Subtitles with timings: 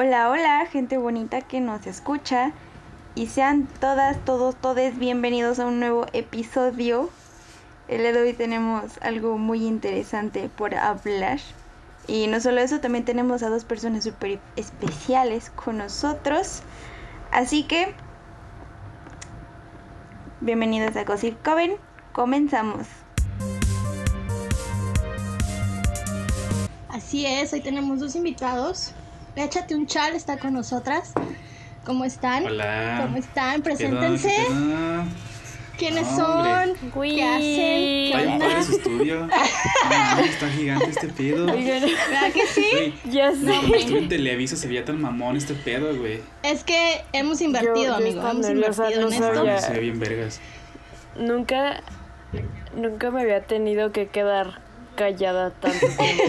[0.00, 2.52] Hola, hola, gente bonita que nos escucha.
[3.16, 7.10] Y sean todas, todos, todes bienvenidos a un nuevo episodio.
[7.88, 11.40] El día de hoy tenemos algo muy interesante por hablar.
[12.06, 16.62] Y no solo eso, también tenemos a dos personas súper especiales con nosotros.
[17.32, 17.92] Así que,
[20.40, 21.74] bienvenidos a Gossip Coven.
[22.12, 22.86] Comenzamos.
[26.88, 28.94] Así es, hoy tenemos dos invitados.
[29.38, 31.12] Échate un chal, está con nosotras.
[31.84, 32.44] ¿Cómo están?
[32.44, 33.00] Hola.
[33.04, 33.62] ¿Cómo están?
[33.62, 34.34] Preséntense.
[35.78, 36.74] ¿Quiénes No, son?
[36.92, 38.40] ¿Qué hacen?
[38.40, 39.28] ¿Qué padre su estudio.
[39.88, 41.46] No, está gigante este pedo.
[41.46, 42.66] ¿Verdad que sí?
[42.72, 43.44] Güey, ya no, sé.
[43.60, 46.20] cuando estuve en Televisa se veía tan mamón este pedo, güey.
[46.42, 48.20] Es que hemos invertido, Yo- amigo.
[48.28, 49.34] Hemos invertido no en esto.
[49.34, 49.58] sabía.
[49.60, 50.40] Se ve bien vergas.
[51.16, 51.80] Nunca,
[52.74, 54.60] nunca me había tenido que quedar
[54.98, 56.24] callada tanto tiempo.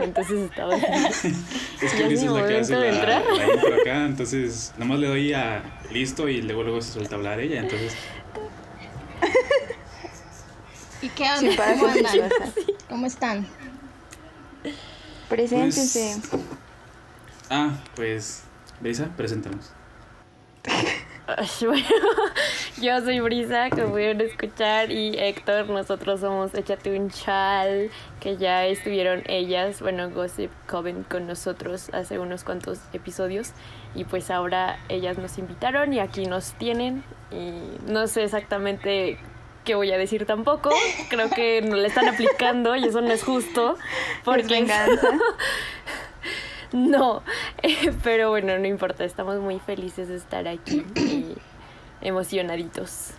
[0.00, 0.76] Entonces estaba.
[0.76, 3.24] Es que ¿Ya es Luis mi es la que hace momento de la, entrar?
[3.36, 7.18] la intro acá, entonces nomás le doy a listo y luego luego se suelta a
[7.18, 7.94] hablar ella, entonces
[11.02, 11.56] ¿Y qué Sí, onda?
[11.56, 12.30] para ¿Cómo andan?
[12.30, 12.54] cosas.
[12.88, 13.46] ¿Cómo están?
[15.28, 16.16] Preséntense.
[16.30, 16.42] Pues-
[17.50, 18.42] Ah, pues
[18.80, 19.70] Brisa, presentamos.
[21.60, 21.86] Bueno,
[22.80, 28.66] yo soy Brisa, que pudieron escuchar, y Héctor, nosotros somos Échate un chal, que ya
[28.66, 33.52] estuvieron ellas, bueno, Gossip Coven con nosotros hace unos cuantos episodios,
[33.94, 37.52] y pues ahora ellas nos invitaron y aquí nos tienen, y
[37.90, 39.18] no sé exactamente
[39.64, 40.70] qué voy a decir tampoco,
[41.08, 43.76] creo que no le están aplicando y eso no es justo,
[44.18, 45.08] Es porque venganza.
[46.74, 47.22] no,
[47.62, 51.34] eh, pero bueno, no importa, estamos muy felices de estar aquí y
[52.00, 53.10] emocionaditos.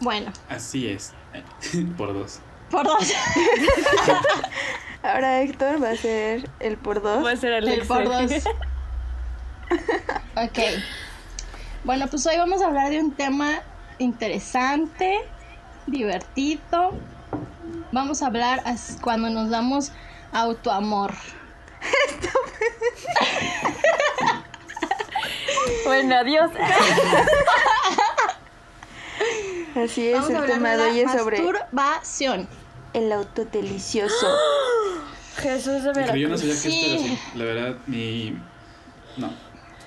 [0.00, 1.12] Bueno, Así es.
[1.96, 2.40] Por dos.
[2.70, 3.12] por dos.
[5.02, 7.24] Ahora Héctor va a ser el por dos.
[7.24, 7.86] Va a ser El Alex.
[7.86, 8.32] por dos.
[10.36, 10.58] Ok.
[11.84, 13.60] Bueno, pues hoy vamos a hablar de un tema
[13.98, 15.18] interesante,
[15.86, 16.92] divertido.
[17.92, 18.62] Vamos a hablar
[19.02, 19.92] cuando nos damos
[20.32, 21.12] autoamor.
[25.86, 26.50] Bueno, adiós.
[29.84, 32.48] Así es, Vamos a el hablar tema de hoy la es sobre masturbación.
[32.92, 34.26] el auto delicioso.
[35.36, 36.40] Jesús de Pero yo no Veracruz.
[36.40, 37.16] sabía que esto era Sí.
[37.16, 37.38] así.
[37.38, 38.38] La verdad, mi.
[39.16, 39.32] No,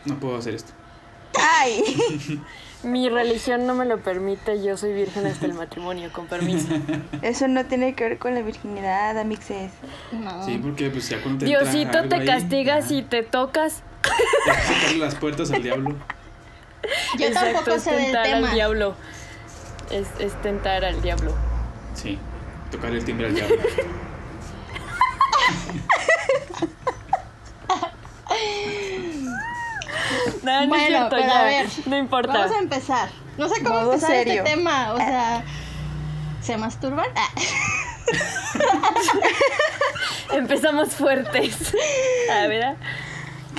[0.05, 0.73] no puedo hacer esto.
[1.39, 1.83] ¡Ay!
[2.87, 6.67] Mi religión no me lo permite, yo soy virgen hasta el matrimonio, con permiso.
[7.21, 9.71] Eso no tiene que ver con la virginidad, amixes.
[10.11, 10.45] No.
[10.45, 13.83] Sí, porque pues ya cuando te Diosito te castiga ya, si te tocas.
[14.67, 15.95] sacarle las puertas al diablo.
[17.17, 18.47] Yo Exacto, tampoco es sé del tentar tema.
[18.47, 18.95] al diablo.
[19.91, 21.33] Es, es tentar al diablo.
[21.93, 22.17] Sí,
[22.71, 23.57] tocar el timbre al diablo.
[30.47, 31.39] No, no Bueno, es cierto, pero ya.
[31.39, 32.33] a ver, no importa.
[32.33, 33.09] Vamos a empezar.
[33.37, 34.33] No sé cómo Modo empezar serio.
[34.43, 34.93] este tema.
[34.93, 35.43] O sea,
[36.41, 37.07] ¿se masturban?
[37.15, 37.29] Ah.
[40.33, 41.73] Empezamos fuertes.
[42.33, 42.63] A ver.
[42.63, 42.75] ah.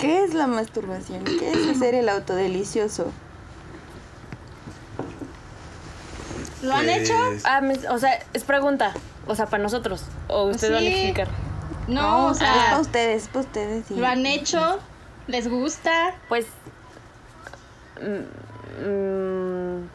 [0.00, 1.24] ¿Qué es la masturbación?
[1.24, 3.10] ¿Qué es hacer el auto delicioso?
[6.62, 7.14] ¿Lo han Pues, hecho?
[7.44, 8.92] Ah, me- o sea, es pregunta.
[9.26, 10.02] O sea, para nosotros.
[10.28, 11.28] O usted va a explicar.
[11.88, 13.86] No, o es sea, para ustedes, es para ustedes.
[13.86, 13.94] sí.
[13.94, 14.78] ¿lo han hecho?
[15.26, 16.14] ¿Les gusta?
[16.28, 16.46] Pues.
[18.02, 19.88] Mm, mm,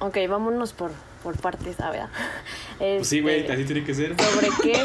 [0.00, 0.90] ok, vámonos por,
[1.22, 2.06] por partes, a ver.
[2.78, 4.14] Pues sí, güey, Este, así tiene que ser.
[4.20, 4.84] ¿Sobre qué?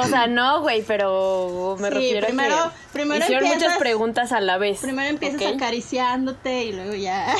[0.00, 3.78] O sea, no, güey, pero me Sí, refiero primero- a que primero hicieron empiezas- muchas
[3.78, 4.80] preguntas a la vez.
[4.80, 7.32] Primero empiezas acariciándote y luego ya.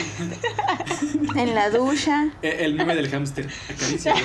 [1.37, 2.28] En la ducha.
[2.42, 3.48] Eh, El meme del hámster.
[3.69, 4.14] Acaricia.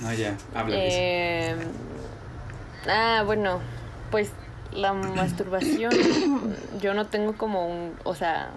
[0.00, 0.76] No, ya, habla.
[0.78, 1.56] Eh,
[2.88, 3.60] ah, bueno,
[4.10, 4.30] pues
[4.74, 5.92] la masturbación,
[6.80, 8.50] yo no tengo como un, o sea,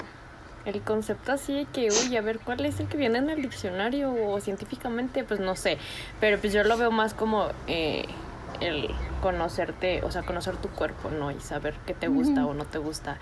[0.65, 4.13] el concepto así que, uy, a ver, ¿cuál es el que viene en el diccionario
[4.13, 5.23] o científicamente?
[5.23, 5.77] Pues no sé,
[6.19, 8.05] pero pues yo lo veo más como eh,
[8.59, 8.89] el
[9.21, 11.31] conocerte, o sea, conocer tu cuerpo, ¿no?
[11.31, 13.17] Y saber qué te gusta o no te gusta.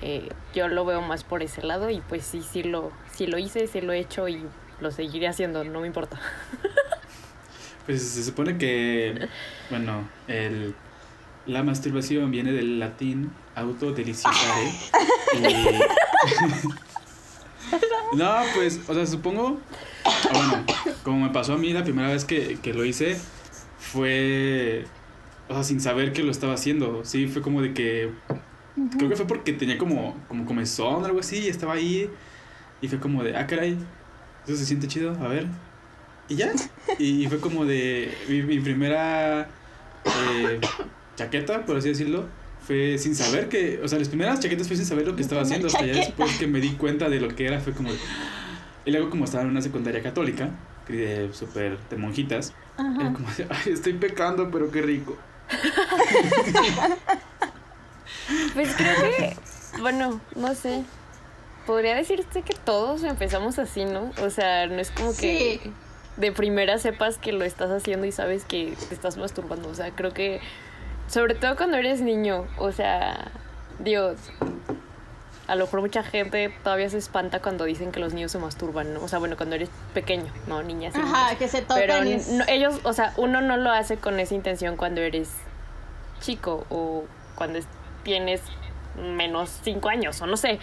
[0.00, 3.38] Eh, yo lo veo más por ese lado y pues sí, sí lo, sí lo
[3.38, 4.44] hice, sí lo he hecho y
[4.80, 6.18] lo seguiré haciendo, no me importa.
[7.86, 9.28] Pues se supone que,
[9.70, 10.74] bueno, el,
[11.48, 14.70] la masturbación viene del latín autodeliciosare.
[15.34, 15.66] y...
[18.16, 19.58] no, pues, o sea, supongo,
[20.04, 20.64] o bueno,
[21.02, 23.18] como me pasó a mí la primera vez que, que lo hice,
[23.78, 24.84] fue,
[25.48, 27.04] o sea, sin saber que lo estaba haciendo.
[27.04, 28.12] Sí, fue como de que,
[28.96, 32.10] creo que fue porque tenía como, como comezón o algo así, y estaba ahí,
[32.82, 33.78] y fue como de, ah, caray,
[34.46, 35.46] eso se siente chido, a ver.
[36.28, 36.52] Y ya.
[36.98, 39.48] Y, y fue como de mi, mi primera
[40.04, 40.60] eh,
[41.18, 42.26] chaqueta, por así decirlo,
[42.66, 45.42] fue sin saber que, o sea, las primeras chaquetas fue sin saber lo que estaba
[45.42, 47.90] haciendo, hasta ya después que me di cuenta de lo que era, fue como...
[48.84, 50.50] Y luego como estaba en una secundaria católica,
[50.86, 53.12] que de súper de monjitas, era Ajá.
[53.12, 55.16] como de, ay, estoy pecando, pero qué rico.
[58.54, 59.36] Pues creo que,
[59.80, 60.84] bueno, no sé.
[61.66, 64.10] Podría decirse que todos empezamos así, ¿no?
[64.22, 65.72] O sea, no es como que Sí.
[66.16, 69.68] de primera sepas que lo estás haciendo y sabes que te estás masturbando.
[69.68, 70.40] O sea, creo que,
[71.08, 73.30] sobre todo cuando eres niño, o sea,
[73.78, 74.16] Dios,
[75.46, 78.92] a lo mejor mucha gente todavía se espanta cuando dicen que los niños se masturban,
[78.92, 79.02] ¿no?
[79.02, 80.62] O sea, bueno, cuando eres pequeño, ¿no?
[80.62, 80.94] Niñas.
[80.94, 84.20] Ajá, que se tocan Pero es- no- ellos, o sea, uno no lo hace con
[84.20, 85.30] esa intención cuando eres
[86.20, 87.66] chico o cuando es-
[88.02, 88.42] tienes
[88.96, 90.58] menos cinco años o no sé,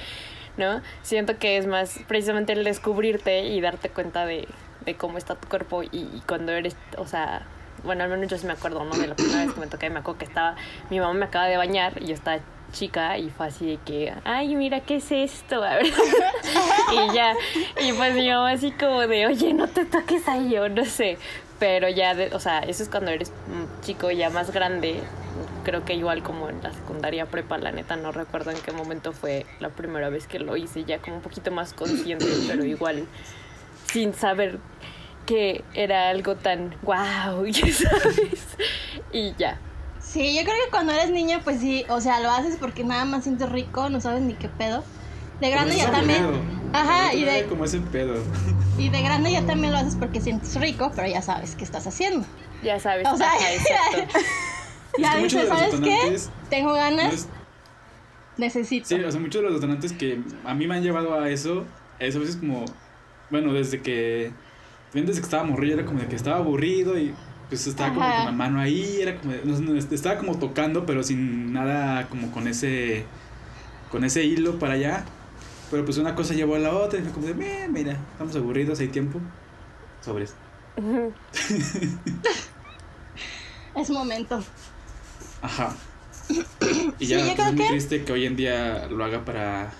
[0.57, 0.81] ¿no?
[1.01, 4.47] Siento que es más precisamente el descubrirte y darte cuenta de,
[4.85, 7.43] de cómo está tu cuerpo y, y cuando eres, o sea,
[7.83, 8.95] bueno, al menos yo sí me acuerdo, ¿no?
[8.95, 10.55] De la primera vez que me toqué, me acuerdo que estaba,
[10.89, 12.39] mi mamá me acaba de bañar y yo estaba
[12.71, 15.63] chica y fue así de que, ay, mira, ¿qué es esto?
[15.63, 15.85] A ver.
[15.87, 17.33] y ya,
[17.81, 21.17] y pues mi mamá así como de, oye, no te toques ahí, yo no sé.
[21.57, 23.31] Pero ya, o sea, eso es cuando eres
[23.81, 24.99] chico ya más grande.
[25.63, 29.13] Creo que igual como en la secundaria prepa, la neta, no recuerdo en qué momento
[29.13, 33.07] fue la primera vez que lo hice, ya como un poquito más consciente, pero igual
[33.87, 34.59] sin saber
[35.25, 38.45] que era algo tan wow, ya sabes.
[39.11, 39.59] Y ya.
[39.99, 43.05] Sí, yo creo que cuando eres niño, pues sí, o sea, lo haces porque nada
[43.05, 44.83] más sientes rico, no sabes ni qué pedo.
[45.41, 46.19] De grande ya también.
[46.25, 46.39] pedo.
[46.71, 48.15] Ajá, y de, Como ese pedo.
[48.77, 51.85] y de grande ya también lo haces porque sientes rico, pero ya sabes qué estás
[51.87, 52.25] haciendo.
[52.63, 53.07] Ya sabes.
[53.07, 54.19] O sea, ajá, exacto.
[54.97, 56.19] Ya que muchos dices, ¿sabes qué?
[56.49, 57.27] Tengo No ganas, es-
[58.37, 58.87] necesito.
[58.87, 61.65] Sí, o sea, muchos de los detonantes que a mí me han llevado a eso,
[61.99, 62.63] es a veces como,
[63.29, 64.31] bueno, desde que,
[64.93, 67.13] desde que estaba morrillo era como de que estaba aburrido y
[67.49, 70.85] pues estaba como con la mano ahí, era como, de- no, no, estaba como tocando,
[70.85, 73.05] pero sin nada como con ese,
[73.91, 75.05] con ese hilo para allá.
[75.71, 78.35] Pero pues una cosa llevó a la otra y fue como de, "Meh, mira, estamos
[78.35, 79.19] aburridos, hay tiempo.
[80.01, 80.33] Sobres.
[83.75, 84.41] Es momento.
[85.41, 85.75] Ajá.
[86.99, 89.71] Y ya pues, es muy que- triste que hoy en día lo haga para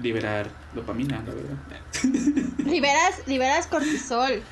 [0.00, 1.56] liberar dopamina, la verdad.
[2.64, 4.42] Liberas, liberas cortisol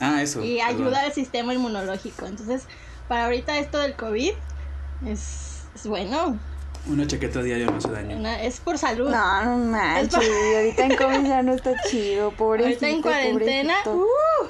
[0.00, 0.42] Ah, eso.
[0.44, 0.74] y perdón.
[0.86, 2.26] ayuda al sistema inmunológico.
[2.26, 2.64] Entonces,
[3.08, 4.32] para ahorita esto del COVID
[5.06, 6.38] es, es bueno.
[6.86, 8.16] Una chaqueta diaria no hace daño.
[8.16, 9.08] Una- es por salud.
[9.10, 10.14] No, no manches.
[10.56, 12.30] Ahorita en COVID ya no está chido.
[12.32, 12.84] Pobrecito.
[12.86, 13.74] ahorita en cuarentena.
[13.86, 14.46] uh,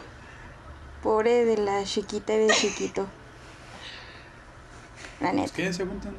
[1.02, 3.06] Pobre de la chiquita y de chiquito.
[5.20, 5.52] La Pues, neta.
[5.54, 5.72] ¿Qué?
[5.72, 6.14] ¿Se aguantan?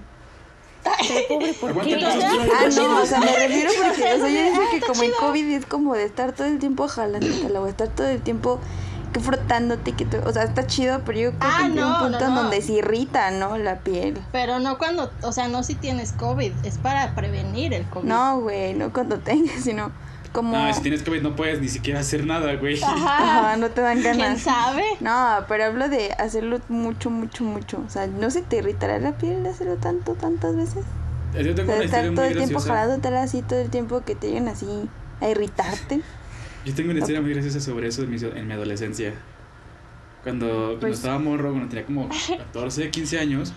[1.29, 1.95] Pobre, ¿por qué?
[2.05, 5.19] Ah, no, o sea, me refiero porque, o sea, yo Ah, que como en chido.
[5.21, 7.27] COVID es como de estar todo el tiempo jalando,
[7.61, 8.59] o estar todo el tiempo
[9.13, 11.87] que frotándote, que te- o sea, está chido, pero yo creo Ah, que llega no,
[11.93, 12.41] un punto no, en no.
[12.43, 13.57] donde se irrita, ¿no?
[13.57, 14.19] La piel.
[14.31, 18.05] pero no cuando, o sea, no si tienes COVID, es para prevenir el COVID.
[18.07, 19.91] No, güey, no cuando tengas, sino
[20.35, 20.55] como...
[20.55, 22.79] No, si tienes COVID no puedes ni siquiera hacer nada, güey.
[22.83, 22.95] Ajá.
[23.47, 24.41] Ajá, no te dan ¿Quién ganas.
[24.41, 24.83] sabe?
[24.99, 27.81] No, pero hablo de hacerlo mucho, mucho, mucho.
[27.85, 30.83] O sea, ¿no se te irritará la piel de hacerlo tanto, tantas veces?
[31.33, 32.73] Yo O tengo sea, una estar historia todo muy el tiempo graciosa.
[32.73, 34.67] jalándotela así, todo el tiempo que te lleguen así
[35.21, 36.01] a irritarte.
[36.65, 39.13] Yo tengo una historia muy graciosa sobre eso en mi, en mi adolescencia.
[40.23, 43.53] Cuando, cuando Pues- estaba morro, cuando tenía como 14, 15 años,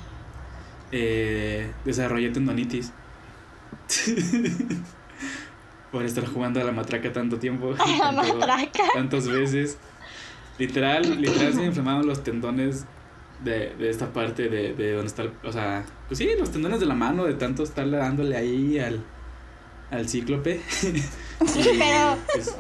[0.93, 2.93] eh, desarrollé tendonitis.
[5.93, 7.75] Por estar jugando a la matraca tanto tiempo.
[7.79, 8.83] A la tanto- matraca.
[8.95, 9.79] Tantas veces.
[10.59, 12.85] Literal, literal se me inflamaron los tendones
[13.45, 16.81] de, de esta parte de, de donde está el, O sea, pues sí, los tendones
[16.81, 19.03] de la mano, de tanto estarle dándole ahí al,
[19.91, 20.61] al cíclope.
[21.41, 22.57] Y, Pero- pues,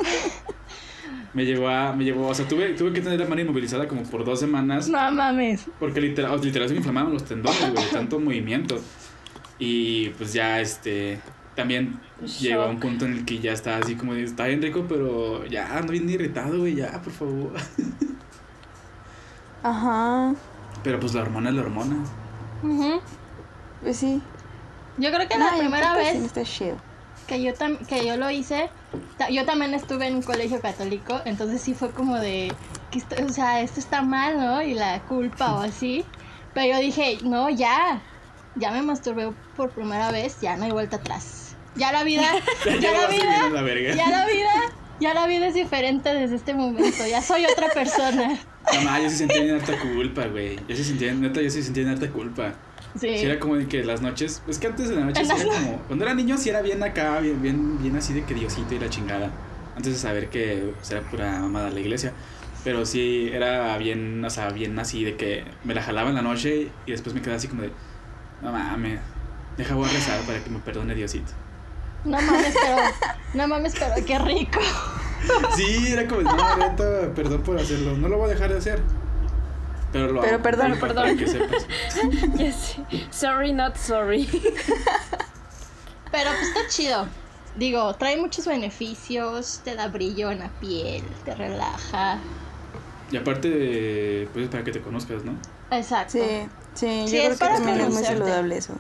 [1.35, 1.93] me llevó a.
[1.93, 4.89] Me llevó, o sea, tuve, tuve que tener la mano inmovilizada como por dos semanas.
[4.89, 5.67] No mames.
[5.81, 8.81] Porque literal, literal se me inflamaron los tendones, güey, de tanto movimiento.
[9.59, 11.19] Y pues ya, este.
[11.59, 12.01] También
[12.39, 14.87] llegó a un punto en el que ya estaba así como de, está bien rico,
[14.89, 17.53] pero ya ando bien irritado, güey, ya, por favor.
[19.65, 20.35] Ajá,
[20.85, 21.97] Pero pues la hormona es la hormona.
[22.63, 23.01] Ujú.
[23.83, 24.23] pues sí.
[24.99, 26.33] Yo creo que No, la primera vez
[27.27, 28.71] que yo, tam- que yo lo hice,
[29.19, 32.53] ta- yo también estuve en un colegio católico, entonces sí fue como de,
[32.91, 34.63] que esto, o sea, esto está mal, ¿no?
[34.63, 36.05] Y la culpa o así.
[36.55, 38.03] Pero yo dije, no, ya,
[38.55, 41.38] ya me masturbé por primera vez, ya no hay vuelta atrás.
[41.77, 42.23] Ya la vida,
[42.65, 44.53] ya la en vida, la ya la vida,
[45.01, 48.39] ya la vida es diferente desde este momento, ya soy otra persona.
[48.75, 50.59] Mamá, yo sí sentía bien harta culpa, güey.
[50.69, 52.55] Yo sí sentía, neta, yo sí sentía bien harta culpa.
[52.99, 53.19] Sí.
[53.19, 55.33] Sí, era como de que las noches, es que antes de la noche En sí
[55.33, 58.35] era como, cuando era niño sí era bien acá, bien, bien, bien así de que
[58.35, 59.31] Diosito y la chingada.
[59.77, 62.13] Antes de saber que pues, era pura mamada la iglesia.
[62.65, 66.23] Pero sí, era bien, o sea, bien así de que me la jalaba en la
[66.23, 67.71] noche y después me quedaba así como de,
[68.43, 68.99] no mames,
[69.57, 71.33] deja voy a rezar para que me perdone Diosito.
[72.05, 72.77] No mames, pero.
[73.35, 74.61] No mames, pero qué rico.
[75.57, 78.81] Sí, era como, no, neta, perdón por hacerlo, no lo voy a dejar de hacer.
[79.93, 81.17] Pero lo Pero hago, perdón, para perdón.
[81.19, 81.67] que sepas.
[82.37, 82.83] Ya sé.
[83.11, 84.27] Sorry, not sorry.
[86.11, 87.07] Pero pues está chido.
[87.57, 92.19] Digo, trae muchos beneficios, te da brillo en la piel, te relaja.
[93.11, 95.33] Y aparte, pues para que te conozcas, ¿no?
[95.71, 96.13] Exacto.
[96.13, 96.21] Sí,
[96.75, 98.75] sí, Sí, yo es creo que también es muy saludable eso.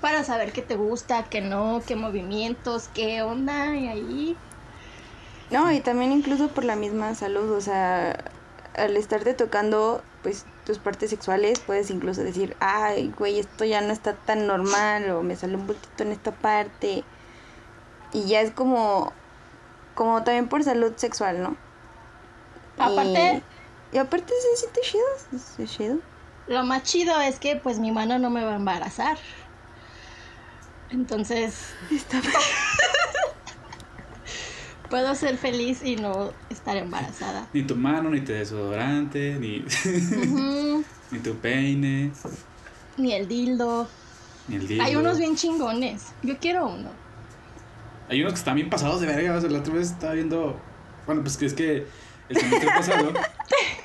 [0.00, 4.40] Para saber qué te gusta, qué no, qué movimientos, qué onda, y ahí.
[5.50, 8.32] No, y también incluso por la misma salud, o sea,
[8.74, 13.92] al estarte tocando, pues tus partes sexuales, puedes incluso decir, ay, güey, esto ya no
[13.92, 17.06] está tan normal, o me sale un bultito en esta parte.
[18.12, 19.12] Y ya es como,
[19.94, 21.58] como también por salud sexual, ¿no?
[22.78, 23.42] Aparte,
[23.92, 26.02] Y, y aparte se siente chido, se siente chido.
[26.46, 29.18] lo más chido es que pues mi mano no me va a embarazar.
[30.92, 31.54] Entonces,
[31.90, 32.20] Está
[34.90, 37.46] puedo ser feliz y no estar embarazada.
[37.52, 39.64] Ni tu mano, ni tu desodorante, ni,
[41.12, 42.10] ni tu peine,
[42.96, 43.88] Ni el dildo.
[44.48, 44.84] ni el dildo.
[44.84, 46.06] Hay unos bien chingones.
[46.22, 46.90] Yo quiero uno.
[48.08, 49.36] Hay unos que están bien pasados de verga.
[49.36, 50.60] O sea, la otra vez estaba viendo.
[51.06, 51.86] Bueno, pues que es que
[52.30, 53.12] el semestre pasado.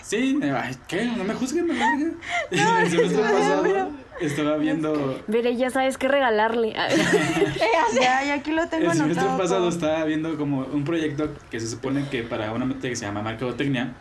[0.02, 1.06] Sí, ay, ¿qué?
[1.06, 2.12] No me juzguen, me verga.
[2.82, 3.90] el semestre no, pasado pero-
[4.22, 5.22] estaba viendo.
[5.28, 6.74] Veré, ya sabes qué regalarle.
[8.02, 9.38] Ya, ya aquí lo tengo El semestre anotado.
[9.38, 9.70] pasado Pau.
[9.70, 13.22] estaba viendo como un proyecto que se supone que para una materia que se llama
[13.22, 13.94] Mercadotecnia.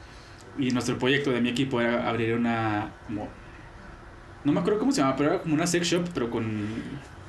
[0.58, 2.90] Y nuestro proyecto de mi equipo era abrir una.
[3.06, 3.28] Como,
[4.44, 6.66] no me acuerdo cómo se llama, pero era como una sex shop, pero con.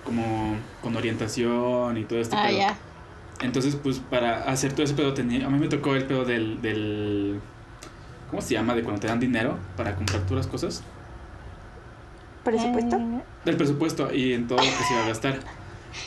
[0.03, 2.77] Como con orientación y todo este Ah, ya.
[3.45, 6.61] Entonces, pues para hacer todo ese pedo, tenía, a mí me tocó el pedo del,
[6.61, 7.39] del.
[8.29, 8.75] ¿Cómo se llama?
[8.75, 10.83] De cuando te dan dinero para comprar tú las cosas.
[12.43, 12.95] ¿Presupuesto?
[12.97, 15.39] Eh, Del presupuesto y en todo lo que se iba a gastar.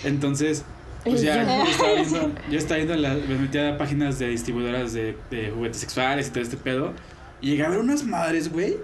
[0.05, 0.65] Entonces,
[1.05, 4.93] pues ya yo- estaba viendo, yo estaba viendo la, me metía a páginas de distribuidoras
[4.93, 6.93] de, de juguetes sexuales y todo este pedo.
[7.41, 8.77] Y llegué a ver unas madres, güey,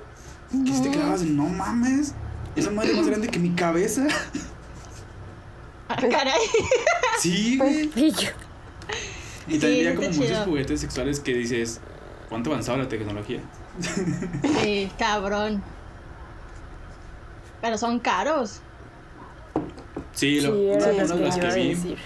[0.65, 2.15] que si te quedabas, no mames,
[2.57, 4.07] esa madre es más grande que mi cabeza.
[5.89, 6.41] ah, caray.
[7.21, 8.11] Sí, Pues, güey.
[8.13, 8.29] Yo,
[9.47, 10.45] Y Sí, también como muchos chido.
[10.45, 11.81] juguetes sexuales que dices,
[12.29, 13.41] ¿cuánto avanzaba la tecnología?
[14.61, 15.63] Sí, cabrón.
[17.61, 18.61] Pero son caros.
[20.13, 21.99] Sí, lo, sí, uno de que los que a vi, decir.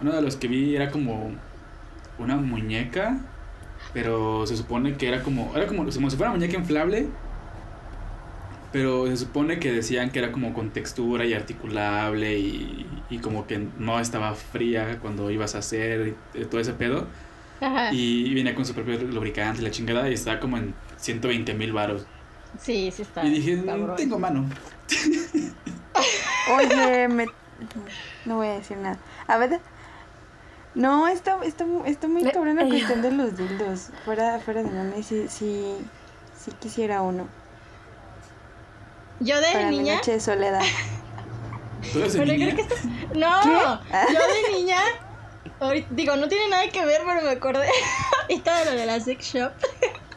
[0.00, 1.32] uno de los que vi era como
[2.18, 3.18] una muñeca,
[3.92, 7.08] pero se supone que era como, era como, como si fuera una muñeca inflable,
[8.74, 13.46] pero se supone que decían que era como con textura y articulable y, y como
[13.46, 17.06] que no estaba fría cuando ibas a hacer y todo ese pedo.
[17.60, 17.92] Ajá.
[17.92, 21.72] Y venía con su propio lubricante y la chingada y estaba como en 120 mil
[21.72, 22.04] baros.
[22.60, 23.24] Sí, sí está.
[23.24, 23.96] Y dije, "Mm, cabrón.
[23.96, 24.44] tengo mano.
[26.58, 27.26] Oye, me...
[28.24, 28.98] no voy a decir nada.
[29.28, 29.60] A ver,
[30.74, 32.70] no, está, está, está muy Le- cabrón la ay.
[32.70, 33.90] cuestión de los dildos.
[34.04, 35.76] Fuera, fuera de mame, sí, sí,
[36.36, 37.28] sí quisiera uno.
[39.24, 39.96] Yo Para de mi niña.
[39.96, 40.60] noche de soledad.
[41.92, 42.54] ¿Tú eres de Pero niña?
[42.54, 43.80] creo que está- No,
[44.12, 44.80] yo de niña.
[45.60, 47.68] ahorita- digo, no tiene nada que ver, pero me acordé
[48.22, 49.52] ahorita de lo de la sex shop.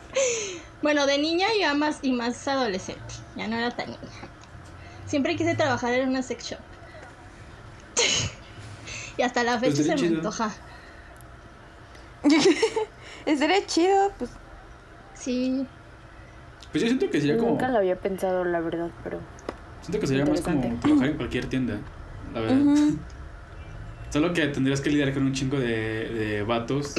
[0.82, 3.14] bueno, de niña ya más y más adolescente.
[3.36, 4.02] Ya no era tan niña.
[5.06, 6.60] Siempre quise trabajar en una sex shop.
[9.18, 10.52] y hasta la Pues fecha se me antoja.
[13.26, 14.32] Estaría chido, pues.
[15.14, 15.66] Sí.
[16.72, 17.52] Pues yo siento que sería como...
[17.52, 19.20] Nunca lo había pensado, la verdad, pero.
[19.82, 21.78] Siento que sería más como trabajar en cualquier tienda,
[22.34, 22.90] la verdad.
[24.10, 26.96] Solo que tendrías que lidiar con un chingo de, de vatos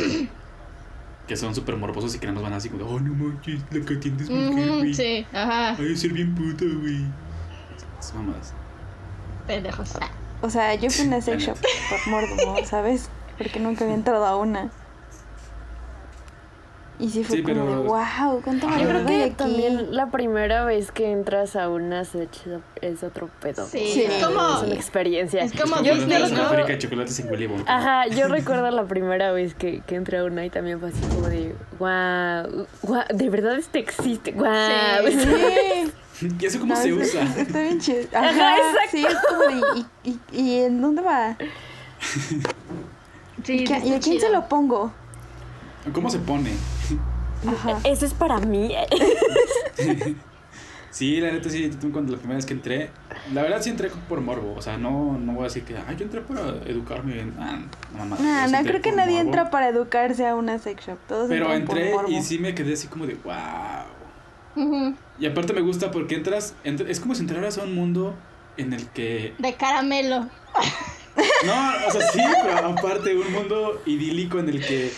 [1.28, 3.84] que son súper morbosos y que nada más van así como, oh no manches, la
[3.84, 4.94] que atiende es mujer, güey.
[4.94, 5.76] sí, ajá.
[5.78, 7.04] Ay, ser bien puta, güey.
[8.00, 8.54] Esas mamadas.
[9.46, 9.92] Pendejos.
[10.40, 11.58] O sea, yo fui a una sex shop
[11.90, 13.10] por morbo, ¿sabes?
[13.36, 14.70] Porque nunca había entrado a una.
[17.00, 19.34] Y sí fue Sí, como pero- de, wow, ¿cuánto me Yo creo que aquí?
[19.36, 23.64] también la primera vez que entras a una shop es otro pedo.
[23.66, 24.02] Sí, Sí.
[24.02, 24.40] es como.
[24.56, 25.42] Es una experiencia.
[25.44, 26.44] Es como Yo, yo, Disney, yo a la ¿no?
[26.48, 27.72] fábrica de chocolates en Willy Wonka.
[27.76, 31.00] Ajá, yo recuerdo la primera vez que, que entré a una y también fue así
[31.14, 34.46] como de, wow, wow de verdad este existe, wow.
[35.06, 35.18] Sí.
[36.14, 36.32] Sí.
[36.40, 37.22] ¿Y eso cómo No, se usa?
[37.38, 38.00] Está bien chido.
[38.12, 38.90] Ajá, Ajá, exacto.
[38.90, 41.36] Sí, es como de, ¿y, y, y en dónde va?
[43.44, 44.20] Sí, ¿Y, y a quién chido.
[44.20, 44.92] se lo pongo?
[45.92, 46.50] ¿Cómo se pone?
[47.46, 47.78] Ajá.
[47.84, 48.74] Eso es para mí.
[50.90, 52.90] Sí, la neta sí, cuando la primera vez que entré,
[53.34, 55.96] la verdad sí entré por morbo, o sea, no, no voy a decir que, ay,
[55.96, 57.58] yo entré para educarme, ah,
[57.94, 58.04] no.
[58.16, 59.26] Nah, no entré creo que nadie morbo.
[59.28, 60.98] entra para educarse a una sex shop.
[61.06, 62.08] Todos Pero por entré morbo.
[62.10, 63.34] y sí me quedé así como de, wow.
[65.20, 68.14] Y aparte me gusta porque entras, entr- es como si entraras a un mundo
[68.56, 70.20] en el que De caramelo.
[71.44, 74.90] No, o sea, sí, pero aparte un mundo idílico en el que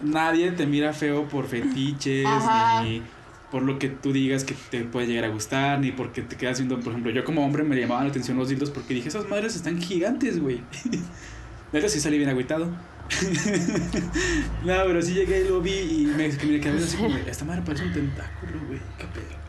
[0.00, 2.82] nadie te mira feo por fetiches, Ajá.
[2.82, 3.02] ni
[3.50, 6.58] por lo que tú digas que te puede llegar a gustar, ni porque te quedas
[6.58, 9.28] viendo, por ejemplo, yo como hombre me llamaban la atención los dildos porque dije, esas
[9.28, 10.62] madres están gigantes, güey.
[11.72, 12.66] Neta sí salí bien agüitado.
[14.64, 17.44] no, pero sí llegué y lo vi y me, que me quedé así como, esta
[17.44, 19.40] madre parece un tentáculo, güey, qué pedo.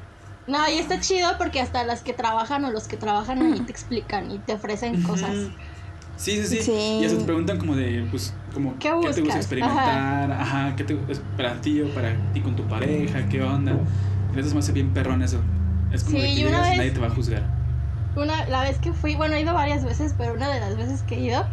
[0.48, 3.72] No, y está chido porque hasta las que trabajan o los que trabajan ahí te
[3.72, 5.36] explican y te ofrecen cosas.
[6.22, 6.98] Sí, sí, sí, Sí.
[6.98, 9.24] Y hasta te preguntan como de, pues, como, ¿Qué te buscas?
[9.24, 10.32] gusta experimentar?
[10.32, 13.28] Ajá, ¿qué te es para ti o para ti con tu pareja?
[13.28, 13.86] ¿Qué onda?
[14.28, 15.44] Entonces me hace bien perrón eso.
[15.90, 17.58] Es como Sí, de que y llegas y vez- nadie te va a juzgar.
[18.14, 21.04] Una, la vez que fui, bueno, he ido varias veces, pero una de las veces
[21.04, 21.46] que he ido,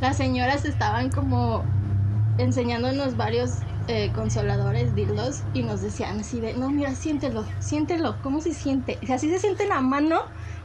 [0.00, 1.72] las señoras estaban como
[2.38, 8.40] enseñándonos varios eh, consoladores, dildos, y nos decían así de, no, mira, siéntelo, siéntelo, ¿cómo
[8.40, 8.98] se siente?
[9.02, 10.20] Si así se siente en la mano,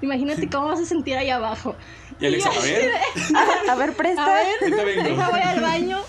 [0.06, 1.76] imagínate cómo vas a sentir ahí abajo.
[2.20, 4.26] Y Alexa, yo a ver, A ver, presta.
[4.26, 6.00] A ver, deja voy al baño,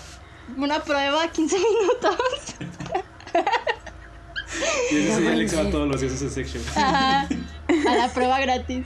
[0.55, 2.17] una prueba, 15 minutos.
[4.91, 6.63] Y eso sí, Alexa va todos los días a ese section.
[6.75, 7.27] Ajá,
[7.89, 8.85] a la prueba gratis.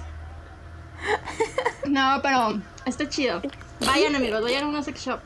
[1.87, 3.41] No, pero está chido.
[3.85, 5.19] Vayan amigos, vayan a una sex shop.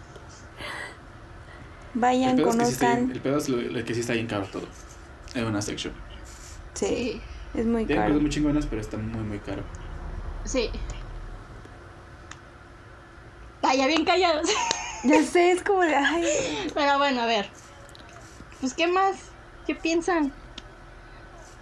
[1.95, 3.11] El Vayan, pedo, es que sí está, conozcan.
[3.11, 4.67] el pedo es lo, lo que sí está bien caro todo.
[5.33, 5.93] En una section.
[6.73, 7.21] Sí, Sí,
[7.57, 8.13] es muy Tienen caro.
[8.13, 9.63] cosas muy chingonas, pero está muy, muy caro.
[10.43, 10.69] sí.
[13.61, 14.49] Vaya, bien callados.
[15.03, 16.25] Ya sé, es como de, ay,
[16.73, 17.47] Pero bueno, a ver.
[18.59, 19.17] Pues, ¿qué más?
[19.67, 20.33] ¿Qué piensan?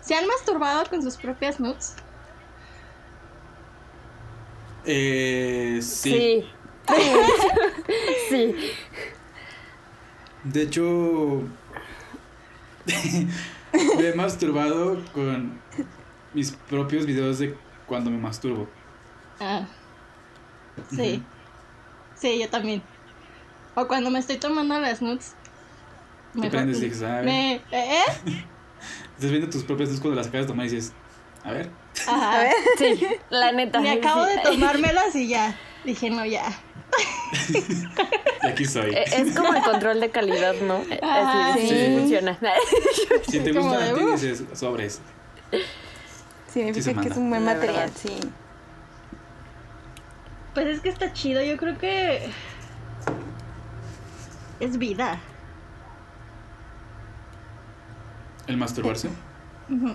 [0.02, 1.96] ¿Se han masturbado con sus propias nudes?
[4.86, 6.12] Eh, sí.
[6.14, 6.46] Sí.
[8.30, 8.56] Sí.
[10.46, 11.42] De hecho,
[13.98, 15.60] me he masturbado con
[16.34, 17.56] mis propios videos de
[17.88, 18.68] cuando me masturbo.
[19.40, 19.66] Ah.
[20.90, 21.22] Sí.
[22.16, 22.82] Sí, yo también.
[23.76, 25.34] O cuando me estoy tomando las nudes.
[26.34, 27.26] Te mejor- prendes y dices, a ver.
[27.26, 28.02] me, ¿Eh?
[29.16, 30.94] Estás viendo tus propias luces cuando las acabas de tomar y dices,
[31.44, 31.70] a ver.
[32.08, 32.50] Ajá.
[32.78, 33.80] Sí, la neta.
[33.82, 34.32] Me acabo sí.
[34.32, 35.56] de tomármelas y ya.
[35.86, 36.46] Dije, no, ya.
[38.44, 38.94] Y aquí soy.
[38.94, 40.82] Eh, Es como el control de calidad, ¿no?
[41.02, 41.68] Así, sí.
[41.70, 42.38] sí funciona.
[43.28, 45.02] si te gusta a dices, sobres.
[46.54, 47.94] Significa Sí que es un buen La material, verdad.
[48.02, 48.20] sí.
[50.54, 52.30] Pues es que está chido, yo creo que
[54.60, 55.20] es vida.
[58.48, 59.10] El masturbarse.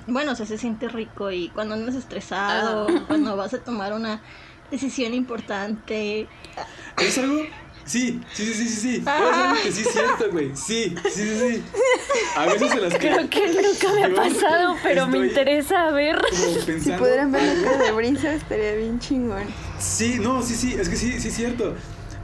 [0.07, 3.05] Bueno, o sea, se siente rico y cuando andas estresado, Ah.
[3.07, 4.21] cuando vas a tomar una
[4.71, 6.27] decisión importante.
[6.97, 7.43] ¿Es algo?
[7.85, 9.03] Sí, sí, sí, sí, sí, sí.
[9.07, 9.21] Ah.
[9.31, 10.57] Es algo que sí es cierto, güey.
[10.57, 11.65] Sí, sí, sí, sí.
[12.37, 16.21] A veces se las Creo que nunca me ha pasado, pero me interesa ver.
[16.81, 19.43] Si pudieran ver la cara de Brisa, estaría bien chingón.
[19.79, 21.75] Sí, no, sí, sí, es que sí, sí es cierto.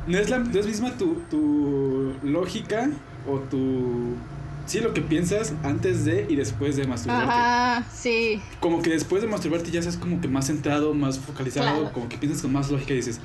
[0.06, 2.90] No es la no es misma tu, tu lógica
[3.26, 4.14] o tu...
[4.66, 7.30] Sí, lo que piensas antes de y después de masturbarte.
[7.30, 8.40] Ajá, sí.
[8.60, 11.92] Como que después de masturbarte ya estás como que más centrado, más focalizado, Claro.
[11.92, 13.20] como que piensas con más lógica y dices,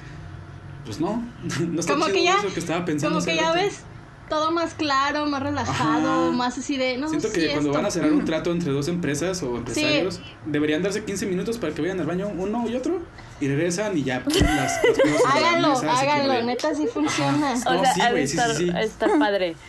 [0.85, 1.23] pues no,
[1.71, 3.15] no está Como chido que ya- eso que estaba pensando.
[3.19, 3.55] Como que ya rato".
[3.55, 3.81] ves
[4.29, 6.31] todo más claro, más relajado, Ajá.
[6.31, 7.77] más así de, no, Siento sí, que cuando esto.
[7.77, 10.21] van a cerrar un trato entre dos empresas o empresarios, Sí.
[10.45, 13.01] deberían darse 15 minutos para que vayan al baño uno y otro
[13.41, 17.55] y regresan y ya ponen las, las sobre la Háganlo, háganlo, de- neta sí funciona.
[17.65, 19.55] No, O sea, sí, sí, estar, estar padre.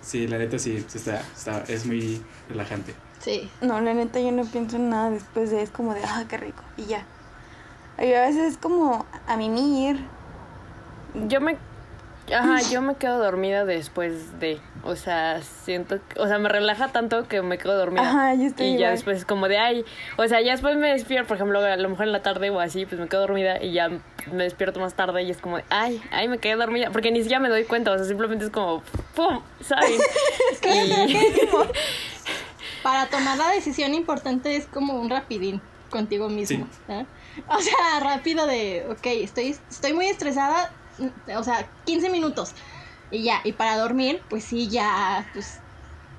[0.00, 2.94] Sí, la neta sí, sí está, está, es muy relajante.
[3.20, 3.50] Sí.
[3.60, 6.38] No, la neta yo no pienso en nada después de es como de, ah, qué
[6.38, 7.04] rico, y ya.
[7.98, 9.98] Y a veces es como a mimir.
[11.26, 11.58] Yo me.
[12.34, 14.58] Ajá, yo me quedo dormida después de.
[14.84, 15.98] O sea, siento.
[16.08, 18.02] que- O sea, me relaja tanto que me quedo dormida.
[18.08, 19.84] Ajá, yo estoy Y ya después es como de, ay.
[20.16, 22.60] O sea, ya después me despierto, por ejemplo, a lo mejor en la tarde o
[22.60, 25.64] así, pues me quedo dormida y ya me despierto más tarde y es como, de,
[25.70, 26.90] ay, ay, me quedé dormida.
[26.90, 28.82] Porque ni siquiera me doy cuenta, o sea, simplemente es como,
[29.14, 29.40] ¡pum!
[29.60, 29.92] ¿Saben?
[30.64, 31.48] y,
[32.82, 35.60] Para tomar la decisión importante es como un rapidín
[35.90, 36.66] contigo mismo.
[36.88, 37.04] ¿eh?
[37.48, 40.70] O sea, rápido de, ok, estoy, estoy muy estresada,
[41.36, 42.52] o sea, 15 minutos.
[43.10, 45.60] Y ya, y para dormir, pues sí, ya, pues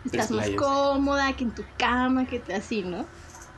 [0.05, 3.05] estás más cómoda que en tu cama, que te así, ¿no?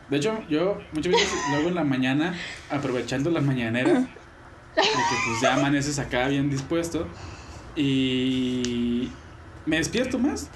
[0.10, 2.36] De hecho, yo muchas veces lo hago en la mañana,
[2.70, 7.08] aprovechando la mañanera, de que pues ya amaneces acá bien dispuesto
[7.76, 9.10] y
[9.66, 10.50] me despierto más.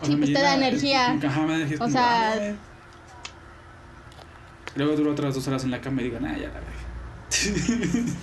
[0.00, 1.18] O Sí, pues te da energía.
[1.20, 2.54] Ajá, me da energía, O como, sea, ah.
[4.76, 6.77] Luego duro otras dos horas en la cama y digo, nah, ya la verga.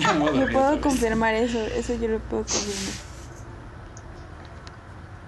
[0.34, 2.94] Yo dormir puedo confirmar eso, eso yo lo puedo confirmar.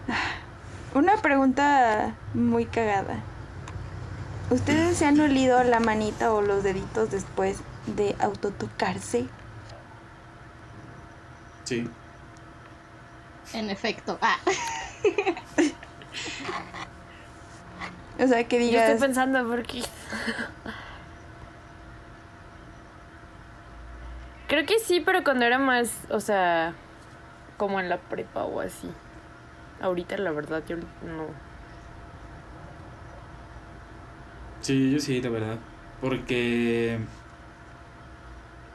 [0.09, 3.21] Ah, Una pregunta muy cagada.
[4.51, 9.27] ¿Ustedes se han olido la manita o los deditos después de autotocarse?
[11.65, 11.89] Sí.
[13.55, 14.19] En efecto.
[14.21, 14.37] Ah.
[18.23, 19.83] O sea, que Yo digas, estoy pensando porque...
[24.53, 26.75] Creo que sí, pero cuando era más, o sea,
[27.57, 28.87] como en la prepa o así.
[29.81, 31.29] Ahorita la verdad yo no.
[34.61, 35.57] Sí, yo sí, de verdad.
[36.03, 36.99] Porque.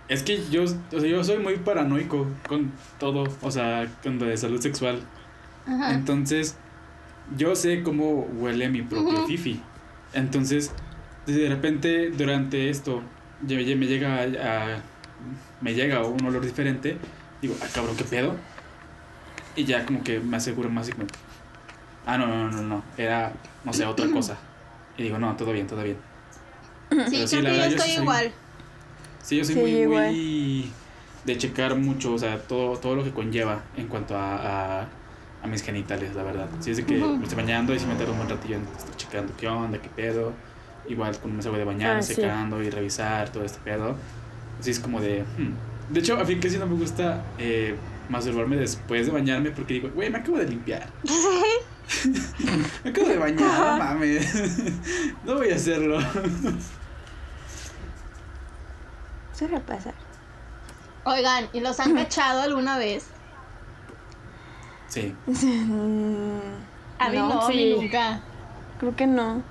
[0.09, 0.67] Es que yo, o
[0.99, 5.01] sea, yo soy muy paranoico con todo, o sea, con lo de salud sexual.
[5.67, 5.93] Ajá.
[5.93, 6.57] Entonces,
[7.37, 9.61] yo sé cómo huele mi propio fifi.
[10.13, 10.73] Entonces,
[11.27, 13.03] de repente, durante esto,
[13.45, 14.81] ya- ya me llega a, a-
[15.61, 16.97] me llega un olor diferente.
[17.41, 18.35] Digo, ah, cabrón, ¿qué pedo?
[19.55, 21.07] Y ya como que me aseguro más y como,
[22.05, 23.31] ah, no, no, no, no, era,
[23.63, 24.37] no sé, otra cosa.
[24.97, 25.97] Y digo, no, todo bien, todo bien.
[26.89, 28.31] Sí, Pero sí, la yo verdad, yo estoy sí soy- igual.
[29.23, 30.07] Sí, yo soy Sí, muy, igual.
[30.11, 30.71] muy
[31.25, 34.87] de checar mucho, o sea, todo, todo lo que conlleva en cuanto a, a,
[35.43, 36.47] a mis genitales, la verdad.
[36.61, 37.17] Si es de que Ujú.
[37.17, 39.79] me estoy bañando y si me tardo un buen ratillo en estar checando qué onda,
[39.81, 40.31] qué pedo.
[40.87, 42.13] Igual cuando me salgo de bañar, Ah, sí.
[42.13, 43.95] secando y revisar todo este pedo.
[44.59, 45.23] Así es como de...
[45.37, 45.93] hmm.
[45.93, 47.75] De hecho, a fin que sí no me gusta eh,
[48.09, 50.87] masturbarme después de bañarme porque digo, güey, me acabo de limpiar.
[52.83, 54.73] me acabo de bañar, no mames.
[55.25, 55.99] no voy a hacerlo.
[59.33, 59.93] suele pasar.
[61.05, 63.07] Oigan, ¿y los han cachado alguna vez?
[64.89, 65.15] Sí.
[65.25, 66.39] Mm,
[66.99, 67.75] A mí no, a mí Sí.
[67.79, 68.19] nunca.
[68.79, 69.41] Creo que no.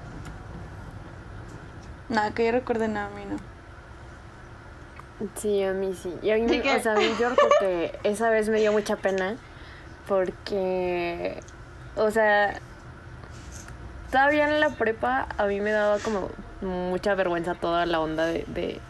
[2.09, 3.37] Nada, que yo recuerde nada, a mí no.
[5.35, 6.15] Sí, a mí sí.
[6.23, 8.97] Y a mí, o sea, a mí yo creo que esa vez me dio mucha
[8.97, 9.37] pena
[10.07, 11.41] porque,
[11.97, 12.61] o sea,
[14.11, 16.29] todavía en la prepa a mí me daba como
[16.61, 18.81] mucha vergüenza toda la onda de, de,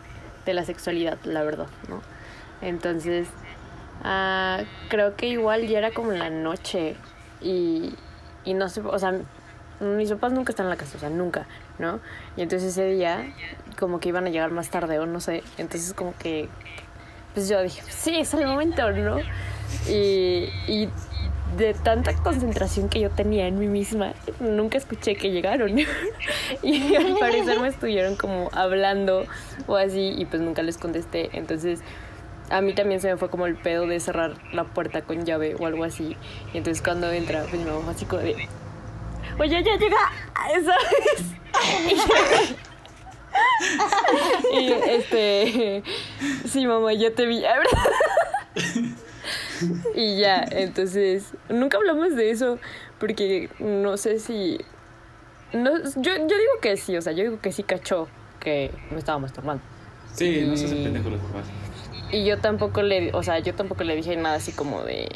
[0.45, 2.03] de la sexualidad, la verdad, ¿no?
[2.61, 3.29] Entonces,
[4.03, 6.97] ah, creo que igual ya era como en la noche
[7.41, 7.95] y,
[8.45, 9.15] y no sé, o sea,
[9.81, 11.47] mis papás nunca están en la casa, o sea, nunca,
[11.79, 12.01] ¿no?
[12.37, 13.33] Y entonces ese día
[13.79, 16.49] como que iban a llegar más tarde o no sé, entonces como que
[17.37, 19.19] pues yo dije, sí, es el momento, ¿no?
[19.87, 20.89] Y,
[21.59, 25.79] de tanta concentración que yo tenía en mí misma, nunca escuché que llegaron.
[26.63, 29.27] y al parecer me estuvieron como hablando
[29.67, 31.29] o así y pues nunca les contesté.
[31.35, 31.81] Entonces
[32.51, 35.57] a mí también se me fue como el pedo de cerrar la puerta con llave
[35.59, 36.17] o algo así.
[36.55, 38.49] Y entonces cuando entra, pues mi mamá así como de,
[39.39, 39.99] oye, ya llega,
[40.65, 41.35] ¿sabes?
[44.53, 45.83] y este,
[46.47, 47.43] sí, mamá, ya te vi,
[49.95, 52.59] y ya, entonces, nunca hablamos de eso
[52.99, 54.59] porque no sé si...
[55.53, 58.09] No, yo, yo digo que sí, o sea, yo digo que sí cachó
[58.41, 59.63] que me estaba masturbando.
[60.13, 61.47] Sí, no se hacen Y- pendejos los papás.
[62.13, 65.09] Y yo tampoco le, o sea, yo tampoco le dije nada así como de,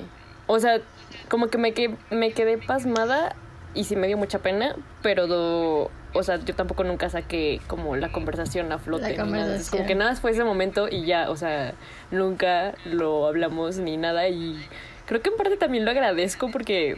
[0.46, 0.80] o sea,
[1.28, 3.36] como que me, que, me quedé pasmada
[3.74, 7.96] y sí me dio mucha pena, pero, do- o sea, yo tampoco nunca saqué como
[7.96, 9.16] la conversación a flote.
[9.16, 9.62] La ni nada.
[9.70, 9.86] Como conversación.
[9.86, 11.74] que nada más fue ese momento y ya, o sea,
[12.10, 14.60] nunca lo hablamos ni nada y
[15.06, 16.96] creo que en parte también lo agradezco porque,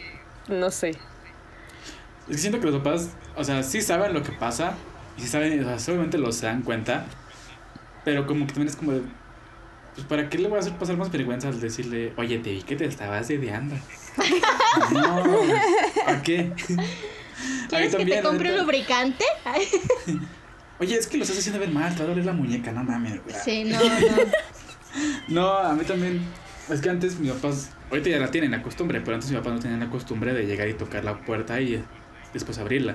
[0.49, 0.91] no sé.
[2.29, 4.75] Es que siento que los papás, o sea, sí saben lo que pasa
[5.19, 7.05] y sí saben, o sea, seguramente lo se dan cuenta,
[8.05, 9.03] pero como que también es como de,
[9.95, 12.63] pues ¿para qué le voy a hacer pasar más vergüenza al decirle, oye, te vi
[12.63, 13.77] que te estabas dedeando?
[14.93, 15.25] no,
[16.05, 16.53] ¿para qué?
[17.73, 19.25] A mí ¿Quieres que te compre un lubricante?
[20.79, 22.83] Oye, es que lo estás haciendo ver mal, te va a doler la muñeca, no
[22.83, 23.21] mames.
[23.45, 23.83] sí, no, no.
[25.29, 26.21] No, a mí también.
[26.69, 29.55] Es que antes mis papás, ahorita ya la tienen la costumbre, pero antes mis papás
[29.55, 31.83] no tenían la costumbre de llegar y tocar la puerta y
[32.35, 32.95] después abrirla.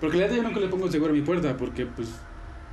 [0.00, 2.08] Porque la verdad yo nunca le pongo seguro a mi puerta, porque pues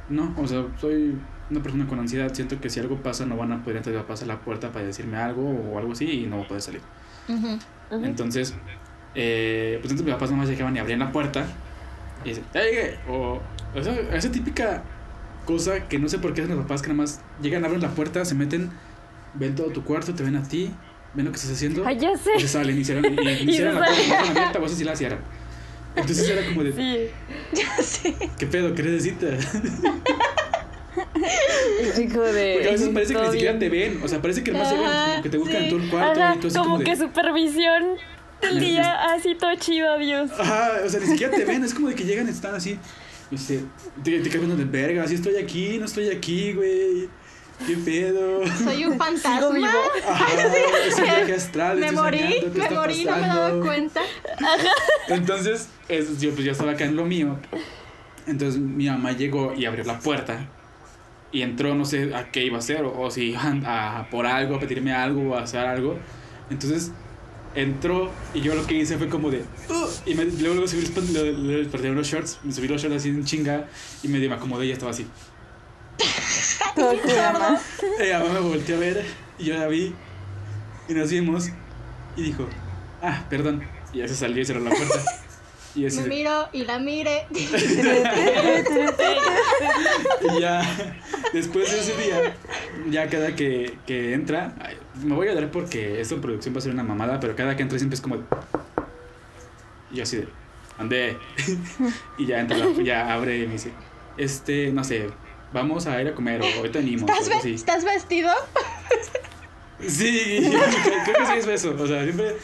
[0.10, 1.16] no, o sea, soy
[1.50, 4.26] una persona con ansiedad, siento que si algo pasa no van a poder entrar a
[4.26, 6.82] la puerta para decirme algo o algo así y no voy a poder salir.
[7.28, 7.58] Ujú.
[7.92, 8.06] Ujú.
[8.06, 8.54] Entonces,
[9.16, 11.46] eh, pues antes mis papás nomás llegaban y abrían la puerta
[12.26, 12.98] y dicen, ¡ya llegué!
[13.10, 13.40] O
[13.76, 14.84] esa, esa típica
[15.46, 17.90] cosa que no sé por qué hacen los papás que nada más llegan, abren la
[17.90, 18.70] puerta, se meten,
[19.34, 20.72] ven todo tu cuarto, te ven a ti,
[21.14, 22.32] ven lo que estás haciendo Ay, ya sé.
[22.38, 24.10] y se salen y cierran, y, y Y cierran la puerta, salen.
[24.10, 25.20] la dejan abierta o eso sí la cierran.
[25.96, 27.08] Entonces era como de, Sí.
[27.54, 28.16] Ya sé.
[28.40, 28.74] ¿qué pedo?
[28.74, 29.48] ¿Qué necesitas?
[31.96, 32.54] Chico de...
[32.54, 33.60] Porque a veces parece que ni todo siquiera bien.
[33.60, 35.70] te ven, o sea, parece que además Ajá, llegan como que te buscan en sí.
[35.70, 37.84] todo el cuarto Ajá, y tú así como, que supervisión
[38.42, 40.32] del día así todo chido, adiós.
[40.38, 42.78] Ajá, o sea, ni siquiera te ven, es como de que llegan y están así.
[43.32, 43.62] Dice,
[44.04, 47.10] te, te viendo de verga, si estoy aquí, no estoy aquí, güey.
[47.66, 48.42] ¿Qué pedo?
[48.64, 49.38] Soy un fantasma.
[49.40, 49.68] Sigo vivo.
[50.08, 50.26] Ajá,
[50.88, 51.78] es un viaje astral.
[51.78, 54.02] Me morí, soñando, ¿qué me morí, no me daba cuenta.
[55.08, 57.38] Entonces, es- yo, pues, yo estaba acá en lo mío.
[58.26, 60.50] Entonces mi mamá llegó y abrió la puerta.
[61.34, 64.26] Y entró, no sé a qué iba a hacer, o, o si iban a por
[64.26, 65.98] algo, a pedirme algo o a hacer algo.
[66.50, 66.92] Entonces
[67.56, 69.40] entró y yo lo que hice fue como de.
[69.70, 73.26] "Uh", y me, luego, luego subí los, los shorts, me subí los shorts así en
[73.26, 73.68] chinga
[74.04, 75.08] y medio me acomodé y ya estaba así.
[78.00, 79.06] Ella me volteó a ver
[79.38, 79.94] y yo la vi
[80.88, 81.50] y nos vimos
[82.16, 82.48] y dijo,
[83.02, 83.64] ah, perdón.
[83.94, 85.00] Y ya se salió y cerró la puerta.
[85.76, 87.26] Y así Me miro y la mire.
[90.36, 90.62] Y ya,
[91.34, 92.36] después de ese día,
[92.90, 94.54] ya cada que, que entra,
[95.02, 97.56] me voy a dar porque esto en producción va a ser una mamada, pero cada
[97.56, 98.18] que entra siempre es como.
[99.92, 100.28] Y yo así de,
[100.78, 101.18] andé.
[102.18, 103.72] y ya entra, la- ya abre y me dice,
[104.18, 105.10] este, no sé,
[105.52, 107.10] vamos a ir a comer o ahorita venimos.
[107.10, 107.54] o ¿Estás, algo ve- así.
[107.56, 108.32] ¿Estás vestido?
[109.86, 110.50] Sí,
[111.06, 111.76] creo que sí es eso.
[111.78, 112.38] O sea, siempre.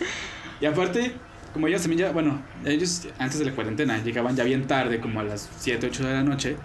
[0.59, 1.13] Y aparte,
[1.53, 5.19] como ellos también ya, bueno, ellos antes de la cuarentena llegaban ya bien tarde, como
[5.19, 6.55] a las 7, 8 de la noche,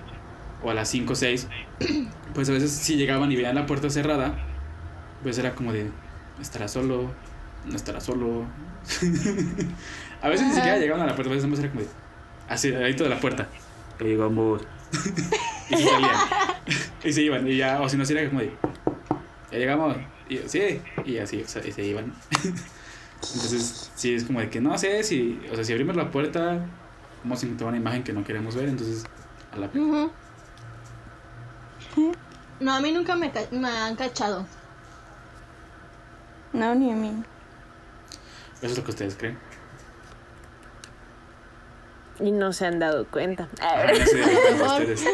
[0.62, 1.48] o a las 5, 6.
[2.34, 4.34] Pues a veces si llegaban y veían la puerta cerrada,
[5.22, 5.88] pues era como de,
[6.40, 7.12] ¿estará solo?
[7.64, 8.44] ¿No estará solo?
[10.20, 10.54] a veces ni Ajá.
[10.56, 11.88] siquiera llegaban a la puerta, a veces era como de,
[12.48, 13.46] así, al ladito de la puerta.
[14.00, 14.62] Llegamos.
[15.70, 16.16] y se salían.
[17.04, 18.50] y se iban, y ya, o si no, si era como de,
[19.52, 19.96] ya llegamos.
[20.28, 22.12] Y sí, y así, y se iban.
[23.22, 26.59] entonces, sí, es como de que no sé si, o sea, si abrimos la puerta,
[27.22, 29.05] vamos a encontrar una imagen que no queremos ver, entonces,
[29.53, 30.11] a la Ujú.
[32.61, 34.46] No, a mí nunca me, ca- me han cachado.
[36.53, 37.22] No, ni a mí.
[38.62, 39.38] Eso es lo que ustedes creen.
[42.20, 43.48] Y no se han dado cuenta.
[43.61, 45.05] Ah, no sé, a ustedes.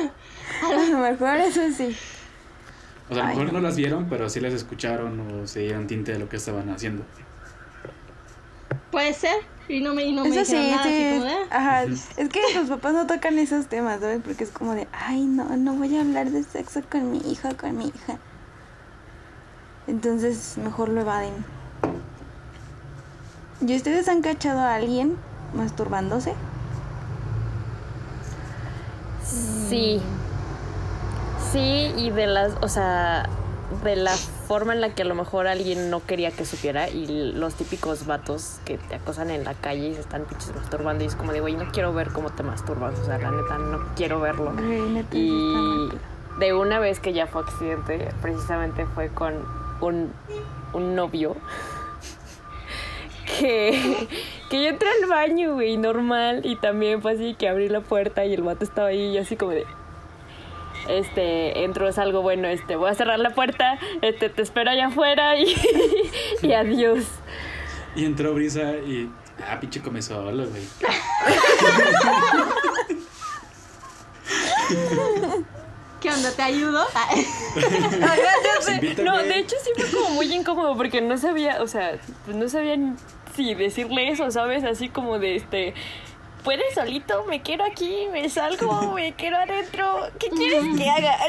[0.63, 1.97] A lo mejor eso sí.
[3.09, 3.61] O sea, a lo Ay, mejor no.
[3.61, 6.69] no las vieron, pero sí las escucharon o se dieron tinte de lo que estaban
[6.69, 7.05] haciendo.
[8.91, 9.37] Puede ser.
[9.69, 11.11] Y no me, y no me Eso dijeron sí, nada, así sí.
[11.13, 11.47] como de, "Ah".
[11.51, 11.83] Ajá.
[11.85, 14.21] Es que los papás no tocan esos temas, ¿sabes?
[14.25, 17.49] Porque es como de, ay, no, no voy a hablar de sexo con mi hijo
[17.49, 18.19] o con mi hija.
[19.87, 21.33] Entonces, mejor lo evaden.
[23.65, 25.17] ¿Y ustedes han cachado a alguien
[25.55, 26.35] masturbándose?
[29.69, 30.01] Sí.
[31.53, 33.29] Sí, y de las, o sea,
[33.85, 34.13] de la
[34.51, 38.05] forma en la que a lo mejor alguien no quería que supiera y los típicos
[38.05, 41.33] vatos que te acosan en la calle y se están pinches masturbando y es como
[41.33, 44.53] de, güey, no quiero ver cómo te masturbas, o sea, la neta, no quiero verlo.
[45.13, 45.89] Y
[46.41, 49.35] de una vez que ya fue accidente, precisamente fue con
[49.81, 50.11] un,
[50.73, 51.37] un novio
[53.39, 54.09] que,
[54.51, 58.25] que yo entré al baño, güey, normal, y también fue así que abrí la puerta
[58.25, 59.65] y el vato estaba ahí y yo así como de...
[60.91, 64.89] Este, entro, es algo bueno, este, voy a cerrar la puerta, este, te espero allá
[64.89, 65.55] afuera y,
[66.43, 67.05] y adiós.
[67.95, 69.11] Y entró Brisa y.
[69.49, 70.63] Ah, pinche come solo, güey.
[76.01, 76.31] ¿Qué onda?
[76.33, 76.85] ¿Te ayudo?
[79.03, 82.49] No, de hecho sí fue como muy incómodo porque no sabía, o sea, pues no
[82.49, 82.95] sabía ni
[83.35, 84.65] si decirle eso, ¿sabes?
[84.65, 85.75] Así como de este,
[86.43, 87.25] ¿puedes solito?
[87.27, 90.09] Me quiero aquí, me salgo, me quiero adentro.
[90.19, 91.17] ¿Qué quieres que haga?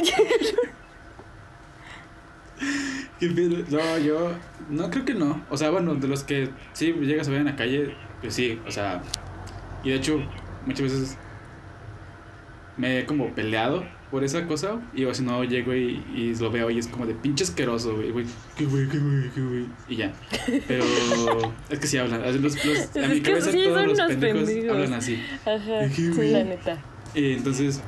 [3.70, 4.32] No, yo.
[4.70, 5.44] No, creo que no.
[5.50, 8.60] O sea, bueno, de los que sí llegas a ver en la calle, pues sí,
[8.68, 9.02] o sea.
[9.84, 10.20] Y de hecho,
[10.66, 11.18] muchas veces
[12.78, 14.80] me he como peleado por esa cosa.
[14.94, 17.96] Y o si no, llego y, y lo veo y es como de pinche asqueroso,
[17.96, 18.12] güey.
[18.12, 18.26] güey,
[18.58, 19.66] Qué güey, qué güey, qué güey.
[19.88, 20.12] Y ya.
[20.68, 20.84] Pero
[21.70, 22.22] es que sí hablan.
[22.42, 24.76] Los, los- a mi Es que cabeza sí, todos son los unos pendejos pendejos.
[24.76, 25.24] hablan así.
[25.46, 26.32] Ajá, Qué güey.
[26.32, 26.78] la neta.
[27.16, 27.82] Y entonces,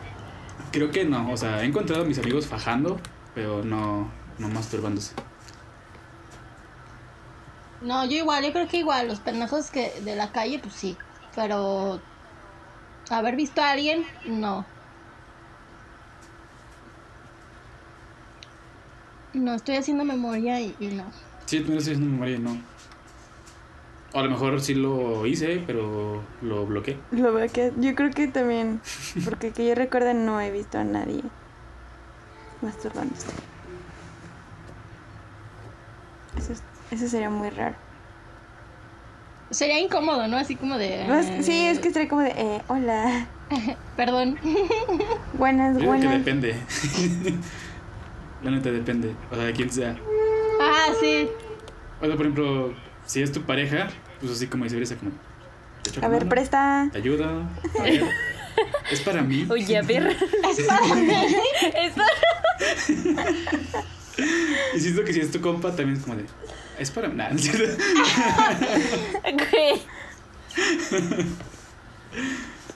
[0.72, 1.32] creo que no.
[1.32, 3.00] O sea, he encontrado a mis amigos fajando,
[3.36, 4.10] pero no,
[4.40, 5.14] no masturbándose.
[7.82, 10.96] No, yo igual, yo creo que igual, los pendejos que de la calle, pues sí.
[11.36, 12.00] Pero
[13.10, 14.66] haber visto a alguien, no.
[19.34, 21.06] No, estoy haciendo memoria y, y no.
[21.46, 22.58] Sí, tú no estoy haciendo memoria, no.
[24.14, 26.98] O a lo mejor sí lo hice, pero lo bloqueé.
[27.12, 28.80] Lo veo que yo creo que también,
[29.26, 31.22] porque que yo recuerde no he visto a nadie
[32.62, 33.26] masturbándose.
[36.38, 37.76] Eso, es- eso sería muy raro.
[39.50, 40.38] Sería incómodo, ¿no?
[40.38, 41.06] Así como de...
[41.08, 43.28] No, es- sí, es que estaría como de, eh, hola,
[43.98, 44.38] Perdón.
[45.38, 46.18] buenas, Yo digo que buenas.
[46.20, 46.56] depende.
[48.44, 49.16] La neta depende.
[49.32, 49.98] O sea, de quién sea.
[50.62, 51.28] Ah, sí.
[52.02, 52.74] O sea, por ejemplo,
[53.06, 53.88] si es tu pareja,
[54.20, 55.12] pues así como dice Brisa, como.
[55.82, 56.90] "Te echo la A ver, mano, presta.
[56.92, 57.50] Te ayuda.
[57.80, 58.04] A ver.
[58.92, 59.46] Es para mí.
[59.50, 60.16] Oye, a ver.
[60.50, 61.08] Es para mí.
[61.76, 62.08] Es para-
[64.76, 66.26] Y siento que si es tu compa, también es como de.
[66.78, 67.16] Es para mí.
[67.16, 67.38] Nah, ¿no.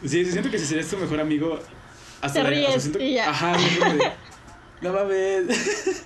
[0.03, 1.60] Sí, sí, siento que si serías tu mejor amigo.
[2.21, 3.30] Hasta Te la- ríes siento- y ya.
[3.30, 4.12] Ajá, de.
[4.81, 6.05] No mames.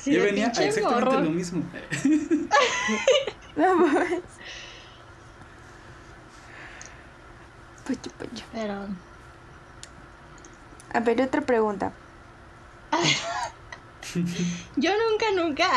[0.00, 1.20] Sí, Yo venía a exactamente morro.
[1.20, 1.62] lo mismo.
[3.56, 4.22] No mames.
[7.86, 8.44] Pucho, pucho.
[8.52, 8.86] Pero.
[10.94, 11.92] A ver, otra pregunta.
[14.76, 15.68] Yo nunca, nunca.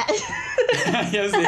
[1.11, 1.43] ya sé.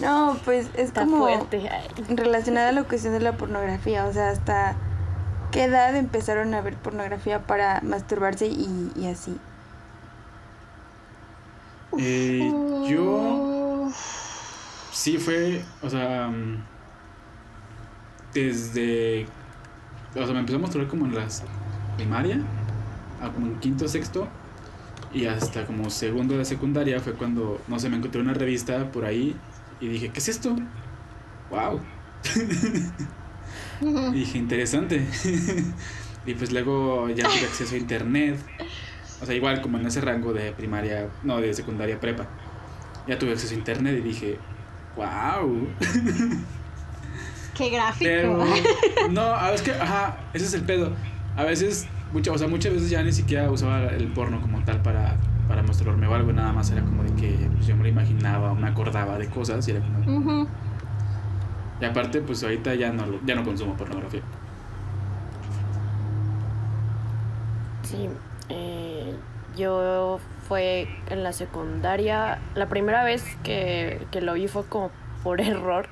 [0.00, 1.68] No, pues es Está como fuerte.
[2.08, 4.06] Relacionada a la cuestión de la pornografía.
[4.06, 4.76] O sea, hasta
[5.56, 9.40] qué edad empezaron a ver pornografía para masturbarse y, y así.
[11.96, 13.96] Eh, yo.
[14.90, 15.72] Sí, fue.
[15.82, 16.28] O sea.
[16.28, 16.68] mm,
[18.32, 19.34] Desde.
[20.14, 21.48] O sea, me empezó a mostrar como en las
[21.96, 22.50] primaria.
[23.18, 24.38] a como en quinto, sexto.
[25.10, 29.04] Y hasta como segundo de secundaria fue cuando, no sé, me encontré una revista por
[29.06, 29.44] ahí
[29.80, 30.66] y dije, ¿qué es esto?
[31.50, 31.90] ¡Wow!
[33.80, 35.06] Y dije, interesante.
[36.26, 38.38] y pues luego ya tuve acceso a internet.
[39.22, 42.26] O sea, igual como en ese rango de primaria, no, de secundaria prepa.
[43.06, 44.38] Ya tuve acceso a internet y dije,
[44.96, 45.68] wow.
[47.56, 48.04] Qué gráfico.
[48.04, 48.44] Pero
[49.10, 50.92] no, a veces que, ajá, ese es el pedo.
[51.36, 54.82] A veces, mucha, o sea, muchas veces ya ni siquiera usaba el porno como tal
[54.82, 55.16] para,
[55.48, 58.52] para mostrarme o algo, nada más era como de que pues, yo me lo imaginaba
[58.52, 60.48] o me acordaba de cosas y era como...
[61.80, 64.22] Y aparte, pues ahorita ya no, ya no consumo pornografía.
[67.82, 68.08] Sí,
[68.48, 69.14] eh,
[69.56, 72.38] yo fue en la secundaria.
[72.54, 74.90] La primera vez que, que lo vi fue como
[75.22, 75.88] por error,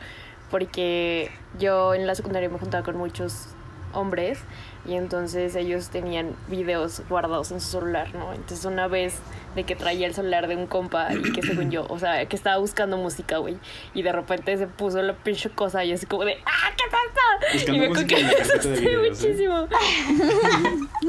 [0.51, 3.54] porque yo en la secundaria me juntaba con muchos
[3.95, 4.41] hombres
[4.87, 8.33] y entonces ellos tenían videos guardados en su celular, ¿no?
[8.33, 9.19] Entonces una vez
[9.55, 12.37] de que traía el celular de un compa y que según yo, o sea, que
[12.37, 13.57] estaba buscando música, güey,
[13.95, 17.73] y de repente se puso la pinche cosa y así como de, ¡ah, qué pasa!
[17.73, 19.29] Y me que me asusté videos, ¿eh?
[19.29, 19.69] muchísimo.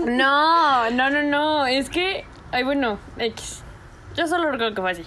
[0.05, 1.65] No, no, no, no.
[1.65, 3.63] Es que, ay, bueno, X.
[4.15, 5.03] Yo solo recuerdo que fue así.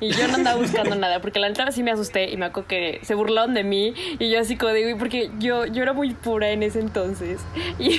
[0.00, 2.68] Y yo no andaba buscando nada, porque la neta sí me asusté y me acuerdo
[2.68, 3.92] que se burlaron de mí.
[4.18, 7.40] Y yo así como digo, porque yo, yo era muy pura en ese entonces.
[7.78, 7.98] Y,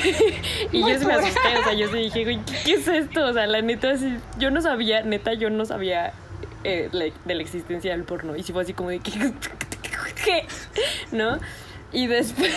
[0.71, 3.25] y yo sí me asusté, o sea, yo sí dije, güey, ¿qué, qué es esto?
[3.27, 6.13] O sea, la neta, sí, yo no sabía, neta, yo no sabía
[6.63, 8.35] eh, la- de la existencia del porno.
[8.35, 9.11] Y sí fue así como de, ¿qué?
[10.25, 10.45] ¿Qué?
[11.11, 11.39] ¿No?
[11.93, 12.51] Y después,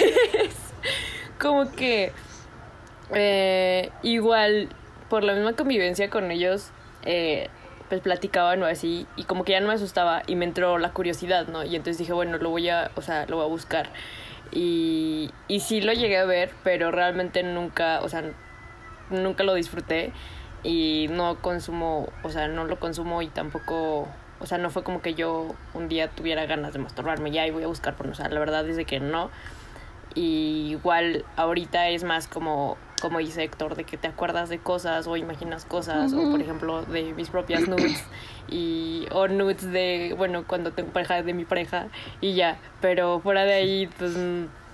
[1.39, 2.13] como que
[3.13, 4.69] eh, igual,
[5.09, 6.71] por la misma convivencia con ellos,
[7.05, 7.49] eh,
[7.95, 10.93] pues platicaban o así, y como que ya no me asustaba, y me entró la
[10.93, 11.65] curiosidad, ¿no?
[11.65, 13.91] Y entonces dije, bueno, lo voy a, o sea, lo voy a buscar.
[14.51, 18.25] Y, y sí lo llegué a ver, pero realmente nunca, o sea,
[19.11, 20.13] nunca lo disfruté,
[20.65, 24.09] y no consumo, o sea, no lo consumo y tampoco...
[24.41, 27.51] O sea, no fue como que yo un día tuviera ganas de masturbarme ya y
[27.51, 28.13] voy a buscar porno.
[28.13, 29.31] O sea, la verdad es de que no.
[30.15, 35.07] Y igual ahorita es más como, como dice Héctor, de que te acuerdas de cosas
[35.07, 38.03] o imaginas cosas, o por ejemplo de mis propias nudes,
[38.49, 41.89] y, o nudes de, bueno, cuando tengo pareja de mi pareja,
[42.21, 42.59] y ya.
[42.81, 44.15] Pero fuera de ahí, pues,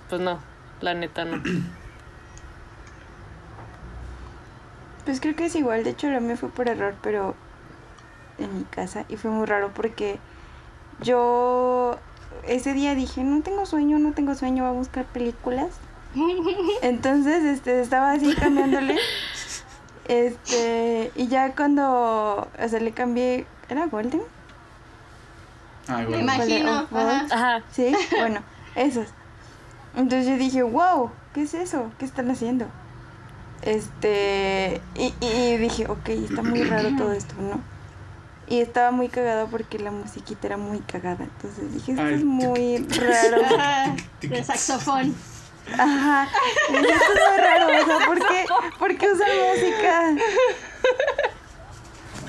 [0.09, 0.39] pues no,
[0.81, 1.43] la neta no.
[5.05, 7.35] Pues creo que es igual, de hecho lo mío fue por error, pero
[8.39, 10.19] en mi casa y fue muy raro porque
[11.03, 11.99] yo
[12.47, 15.71] ese día dije, no tengo sueño, no tengo sueño, voy a buscar películas.
[16.83, 18.97] Entonces, este, estaba así cambiándole.
[20.09, 24.23] Este, y ya cuando, o sea, le cambié, ¿era Golden?
[25.87, 26.89] Ah, Me imagino.
[26.91, 27.27] Ajá.
[27.31, 28.43] Ajá, Sí, bueno,
[28.75, 29.07] esos.
[29.97, 31.91] Entonces yo dije, wow, ¿qué es eso?
[31.99, 32.67] ¿Qué están haciendo?
[33.63, 37.61] Este, y, y dije, ok, está muy raro todo esto, ¿no?
[38.49, 41.25] Y estaba muy cagado porque la musiquita era muy cagada.
[41.25, 43.43] Entonces dije, esto Ay, es muy raro.
[44.21, 45.15] De saxofón.
[45.79, 46.29] Ajá.
[46.71, 48.45] Y esto es muy raro, o sea, ¿por qué,
[48.79, 50.11] ¿por qué usan música?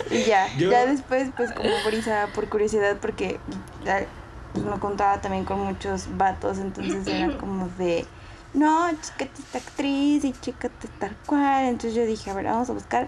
[0.10, 3.40] Y ya, Yo- ya después, pues como brisa, por curiosidad, porque
[3.86, 4.06] ya,
[4.54, 8.06] pues, me contaba también con muchos vatos, entonces era como de,
[8.54, 11.66] no, chécate esta actriz y chécate tal cual.
[11.66, 13.08] Entonces yo dije, a ver, vamos a buscar.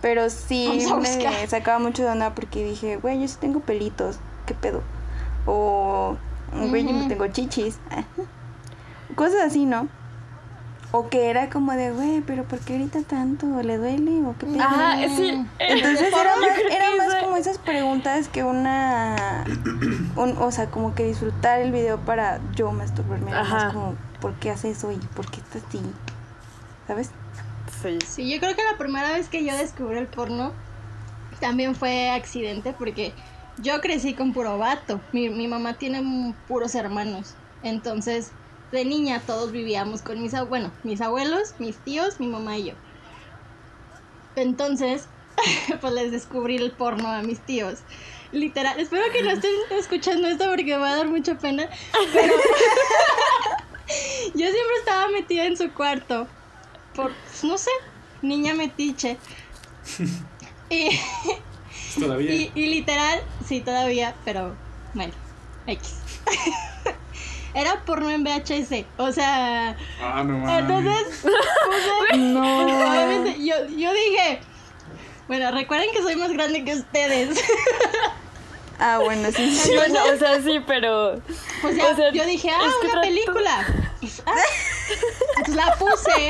[0.00, 4.54] Pero sí me sacaba mucho de onda porque dije, güey, yo sí tengo pelitos, ¿qué
[4.54, 4.82] pedo?
[5.44, 6.16] O,
[6.68, 7.78] güey, yo no tengo chichis.
[9.14, 9.88] Cosas así, ¿no?
[10.90, 13.62] O que era como de, güey, pero ¿por qué grita tanto?
[13.62, 14.62] ¿Le duele o qué pedo?
[14.62, 15.44] ajá, sí.
[15.58, 19.44] Entonces era más, era más como esas preguntas que una,
[20.16, 23.32] un- o sea, como que disfrutar el video para yo masturbarme.
[23.34, 23.54] Ajá.
[23.54, 25.80] más como por qué hace eso y por qué está así.
[26.86, 27.10] ¿Sabes?
[27.82, 27.98] Sí.
[28.06, 30.52] Sí, yo creo que la primera vez que yo descubrí el porno
[31.38, 33.12] también fue accidente porque
[33.58, 35.00] yo crecí con puro vato.
[35.12, 37.34] Mi, mi mamá tiene puros hermanos.
[37.62, 38.32] Entonces,
[38.72, 42.66] de niña todos vivíamos con mis abuelos, bueno, mis abuelos, mis tíos, mi mamá y
[42.66, 42.74] yo.
[44.36, 45.06] Entonces,
[45.80, 47.78] pues les descubrí el porno a mis tíos.
[48.30, 51.68] Literal, espero que no estén escuchando esto porque me va a dar mucha pena.
[52.12, 52.34] Pero
[54.34, 56.26] yo siempre estaba metida en su cuarto.
[56.94, 57.12] Por,
[57.42, 57.70] no sé,
[58.22, 59.16] niña metiche.
[60.70, 60.90] Y,
[61.98, 62.30] Todavía.
[62.30, 64.54] y, y literal, sí, todavía, pero
[64.92, 65.14] bueno,
[65.66, 65.94] X.
[67.60, 70.58] Era porno en VHS, o sea, Ah, no mames.
[70.60, 72.60] entonces, puse- No.
[72.90, 74.40] obviamente, yo, yo dije,
[75.26, 77.40] bueno, recuerden que soy más grande que ustedes.
[78.80, 79.56] Ah, bueno, sí.
[79.56, 79.72] sí.
[79.74, 81.20] Bueno, o sea, sí, pero.
[81.62, 82.60] Pues ya, O sea, yo dije, ah,
[82.92, 83.66] una película.
[84.24, 84.34] Ah,
[85.38, 86.28] Entonces la puse.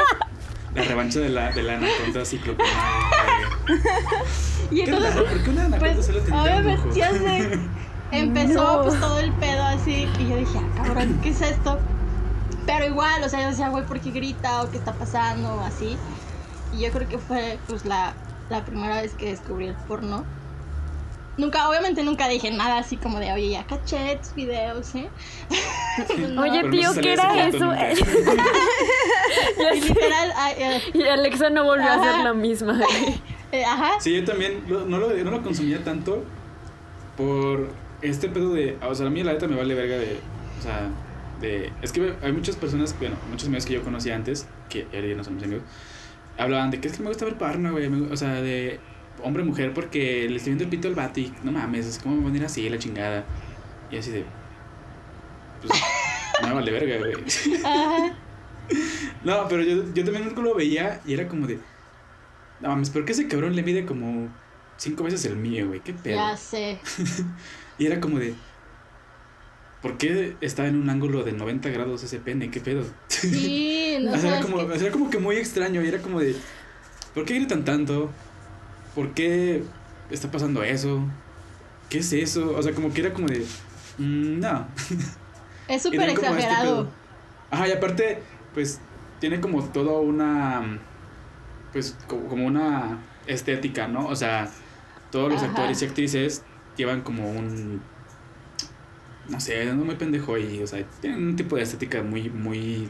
[0.75, 2.71] La revancha de la, de la anaconda ciclopena.
[4.71, 6.95] Y Qué entonces, ¿por qué una anaconda pues, solo tenía un obviamente, ojo?
[6.97, 7.59] ya sé.
[8.11, 8.83] Empezó No.
[8.85, 10.09] pues todo el pedo así.
[10.19, 11.79] Y yo dije, ah, cabrón, ¿qué es esto?
[12.67, 14.63] Pero igual, o sea, yo decía, güey, ¿por qué grita?
[14.63, 15.55] ¿O qué está pasando?
[15.55, 15.97] O así.
[16.75, 18.13] Y yo creo que fue pues la,
[18.51, 20.25] la primera vez que descubrí el porno.
[21.39, 25.09] Nunca, obviamente nunca dije nada así como de, oye, ya caché tus videos, ¿eh?
[26.31, 26.43] No.
[26.43, 27.73] Oye, no tío, ¿qué era eso?
[29.75, 32.81] Y literal, eh, Y Alexa no volvió a ser la misma.
[33.53, 33.93] eh, ajá.
[34.01, 36.25] Sí, yo también lo- no, lo, no lo consumía tanto
[37.17, 37.69] por
[38.03, 38.77] este pedo de.
[38.83, 40.19] O sea, a mí la neta me vale verga de.
[40.59, 40.89] O sea,
[41.41, 41.73] de.
[41.83, 45.25] Es que hay muchas personas, bueno, muchos amigos que yo conocía antes, que ya no
[45.25, 45.65] son mis amigos,
[46.37, 47.89] hablaban de que es que me gusta ver porno, güey.
[47.89, 48.79] me- O sea, de
[49.23, 52.45] hombre-mujer porque le estoy viendo el pito al vato y no mames, es como venir
[52.45, 53.25] así, la chingada.
[53.91, 54.25] Y así de.
[55.61, 55.81] Pues,
[56.43, 57.15] me vale verga, güey.
[57.65, 58.17] Ajá.
[59.25, 61.59] No, pero yo, yo también nunca lo veía y era como de.
[62.61, 64.29] No mames, ¿por qué ese cabrón le mide como
[64.77, 65.81] cinco veces el mío, güey?
[65.81, 66.17] ¿Qué pedo?
[66.17, 66.79] Ya sé.
[67.79, 68.35] Y era como de.
[69.83, 72.51] ¿Por qué está en un ángulo de 90 grados ese pene?
[72.51, 72.85] ¿Qué pedo?
[73.09, 76.21] Sí, no O sea, era como, que- era como que muy extraño y era como
[76.21, 76.35] de.
[77.15, 78.11] ¿Por qué gritan tanto?
[78.95, 79.63] ¿Por qué
[80.11, 81.03] está pasando eso?
[81.89, 82.55] ¿Qué es eso?
[82.57, 83.47] O sea, como que era como de.
[83.99, 84.67] mm, no.
[85.69, 86.89] Es súper este exagerado.
[87.51, 88.23] Ajá, y aparte,
[88.55, 88.81] pues,
[89.21, 90.79] tiene como todo una.
[91.73, 94.07] Pues, como, como una estética, ¿no?
[94.07, 94.49] O sea,
[95.13, 95.51] todos los Ajá.
[95.51, 96.43] actores y actrices
[96.79, 97.83] llevan como un.
[99.29, 102.89] No sé, no muy pendejo y, o sea, tienen un tipo de estética muy, muy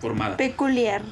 [0.00, 0.36] formada.
[0.36, 1.02] Peculiar.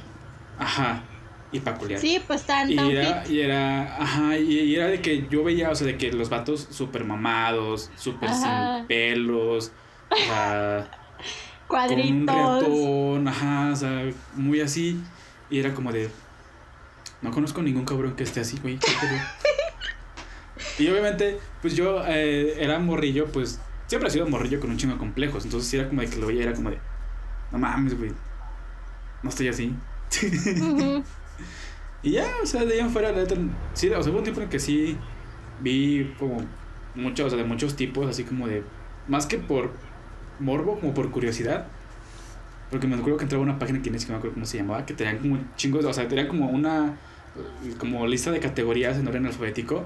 [0.59, 1.05] Ajá,
[1.53, 2.01] y peculiar.
[2.01, 3.33] Sí, pues tan, Y tan era, fit.
[3.33, 6.31] y era, ajá, y, y era de que yo veía, o sea, de que los
[6.31, 9.71] vatos súper mamados, súper sin pelos,
[10.11, 10.91] o sea,
[11.69, 12.35] con un Cuadritos.
[12.35, 15.01] reatón, ajá, o sea, muy así.
[15.49, 16.11] Y era como de.
[17.23, 18.79] No conozco ningún cabrón que esté así, güey.
[20.77, 20.89] ¿qué pedo?".
[20.89, 24.95] y obviamente, pues yo eh, era morrillo, pues siempre he sido morrillo con un chingo
[24.95, 25.45] de complejos.
[25.45, 26.79] Entonces era como de que lo veía, era como de.
[27.53, 28.13] No mames, güey.
[29.23, 29.75] No estoy así.
[32.05, 33.35] Y ya, o sea, de ahí en fuera, la neta,
[33.73, 34.95] sí, o sea, hubo un tiempo en que sí
[35.61, 36.37] vi como
[36.95, 38.63] muchos, o sea, de muchos tipos, así como de,
[39.09, 39.73] más que por
[40.39, 41.67] morbo, como por curiosidad.
[42.71, 44.93] Porque me acuerdo que entraba una página que siquiera me acuerdo cómo se llamaba, que
[44.93, 46.99] tenían como chingos, o sea, tenían como una,
[47.79, 49.85] como lista de categorías en orden alfabético.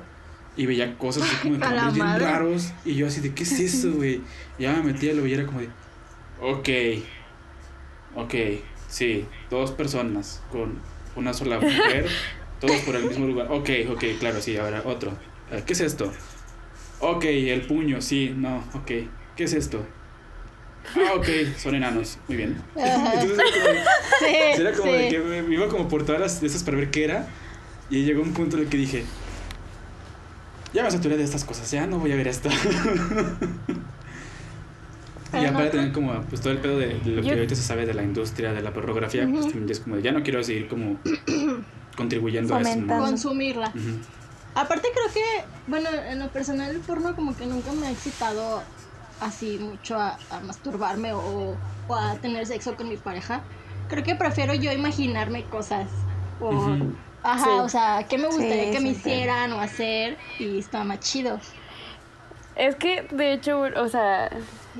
[0.58, 2.72] Y veía cosas así como de bien raros.
[2.84, 4.20] Y yo así de, ¿qué es eso, güey?
[4.58, 5.68] Ya me metía y lo veía, era como de,
[6.42, 6.68] ok,
[8.16, 8.34] ok,
[8.88, 10.78] sí, dos personas con
[11.16, 12.06] una sola mujer,
[12.60, 13.46] todos por el mismo lugar.
[13.50, 15.12] Ok, ok, claro, sí, ahora otro.
[15.64, 16.12] ¿Qué es esto?
[17.00, 18.90] Ok, el puño, sí, no, ok.
[19.36, 19.86] ¿Qué es esto?
[20.96, 22.60] Ah, ok, son enanos, muy bien.
[22.74, 23.80] Entonces era como,
[24.18, 26.76] Sí, era como de que me, me iba como por todas las de esas para
[26.78, 27.28] ver qué era.
[27.90, 29.04] Y llegó un punto en el que dije,
[30.72, 32.48] ya me saturé de estas cosas, ya no voy a ver esto.
[35.32, 37.86] y aparte también como pues todo el pedo de, de lo que ahorita se sabe
[37.86, 39.50] de la industria de la pornografía, pues Ujú.
[39.50, 40.98] también es como de, ya no quiero seguir como
[41.96, 42.70] contribuyendo a eso.
[42.70, 43.04] Fomentando.
[43.04, 43.68] Consumirla.
[43.68, 43.98] Ujú.
[44.54, 48.62] Aparte creo que, bueno, en lo personal el porno como que nunca me ha excitado
[49.20, 51.56] así mucho a, a masturbarme o,
[51.86, 53.42] o a tener sexo con mi pareja.
[53.88, 55.88] Creo que prefiero yo imaginarme cosas.
[56.40, 56.92] O, Ujú.
[57.22, 57.50] Ajá, Sí.
[57.60, 60.16] o sea, ¿qué me gustaría Sí, que me hicieran o hacer?
[60.38, 61.40] Y está más chido.
[62.56, 64.30] Es que, de hecho, o sea,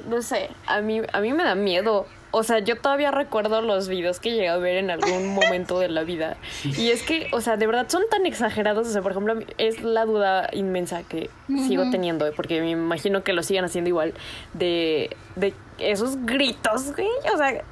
[0.09, 2.07] no sé, a mí, a mí me da miedo.
[2.31, 5.89] O sea, yo todavía recuerdo los videos que llegué a ver en algún momento de
[5.89, 6.37] la vida.
[6.65, 8.87] Y es que, o sea, de verdad son tan exagerados.
[8.87, 11.31] O sea, por ejemplo, es la duda inmensa que
[11.67, 14.13] sigo teniendo, porque me imagino que lo siguen haciendo igual,
[14.55, 17.09] de, de esos gritos, güey.
[17.33, 17.65] O sea,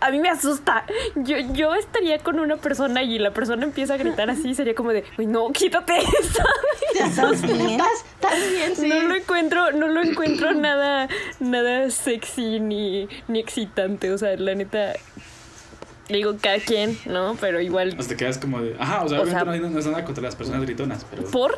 [0.00, 0.84] a mí me asusta.
[1.16, 4.90] Yo, yo estaría con una persona y la persona empieza a gritar así, sería como
[4.92, 6.42] de, uy, no, quítate eso.
[6.94, 7.70] ¿Estás bien?
[7.70, 8.88] ¿Estás, estás bien, sí.
[8.88, 11.08] No lo encuentro, no lo encuentro nada,
[11.40, 14.12] nada sexy ni, ni excitante.
[14.12, 14.92] O sea, la neta.
[16.08, 17.36] Digo, cada quien, ¿no?
[17.40, 17.94] Pero igual.
[17.96, 18.74] O sea, te quedas como de.
[18.80, 21.24] Ajá, o sea, O obviamente sea- no, no es nada contra las personas gritonas, pero
[21.30, 21.56] ¿Por?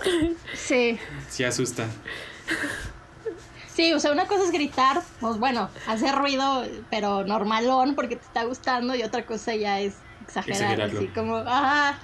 [0.55, 0.98] Sí.
[1.30, 1.86] sí asusta.
[3.74, 8.22] Sí, o sea, una cosa es gritar, pues bueno, hacer ruido, pero normalón porque te
[8.24, 10.98] está gustando, y otra cosa ya es exagerar, Exagerarlo.
[10.98, 11.98] así como, ajá.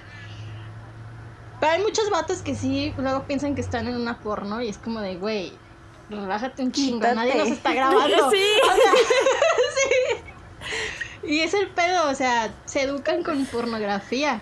[1.59, 4.77] Pero hay muchos vatos que sí, luego piensan que están en una porno y es
[4.77, 5.53] como de, güey,
[6.09, 7.15] relájate un chingo, Quítate.
[7.15, 8.31] nadie nos está grabando.
[8.31, 8.43] Sí.
[8.63, 8.91] O sea,
[11.21, 11.27] sí.
[11.27, 14.41] Y es el pedo, o sea, se educan con pornografía.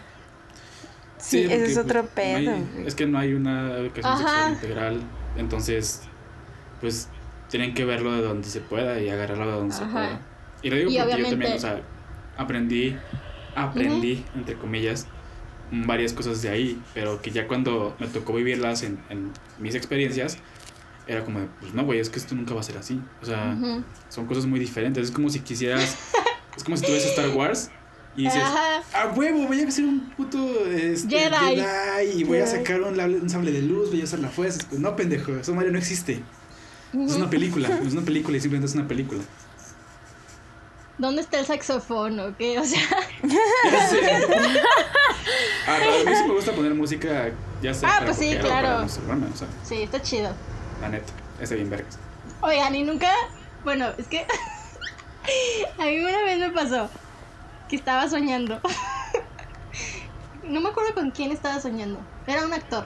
[1.17, 4.21] Sí, ese es otro pues, no hay- pedo, es que no hay una educación Ajá.
[4.28, 5.01] sexual integral.
[5.38, 6.03] Entonces,
[6.80, 7.09] pues
[7.50, 10.22] tienen que verlo de donde se pueda y agarrarlo de donde se pueda.
[10.62, 11.82] Y lo digo Y porque yo también, o sea,
[12.38, 12.95] aprendí,
[13.56, 15.08] aprendí, entre comillas,
[15.72, 20.38] varias cosas de ahí, pero que ya cuando me tocó vivirlas en, en mis experiencias,
[21.08, 23.02] era como de, pues no, güey, es que esto nunca va a ser así.
[23.22, 23.58] O sea,
[24.10, 25.06] son cosas muy diferentes.
[25.06, 25.98] Es como si quisieras,
[26.58, 27.72] es como si tuvieras Star Wars
[28.16, 28.82] y dices, Ajá.
[28.93, 31.62] a huevo, voy a ser un puto este, Jedi.
[31.62, 34.66] Jedi y voy a sacar un, un sable de luz, voy a usar la fuerza.
[34.68, 36.24] Pues no, pendejo, eso Mario no existe.
[36.94, 39.22] Es una película, es una película y simplemente es una película.
[40.98, 42.58] ¿Dónde está el saxofón o qué?
[42.60, 42.82] O sea,
[43.72, 44.00] Ya sé.
[45.68, 47.30] Ah, a mí sí me gusta poner música,
[47.62, 48.86] ya sea Ah, para pues sí, claro.
[48.86, 50.32] o sea, sí, está chido.
[50.82, 51.12] la neta,
[51.42, 52.00] está bien vergas.
[52.42, 53.12] Oigan, y nunca.
[53.66, 54.26] Bueno, es que.
[55.78, 56.90] a mí una vez me pasó
[57.68, 58.62] que estaba soñando.
[60.44, 62.00] no me acuerdo con quién estaba soñando.
[62.26, 62.86] Era un actor.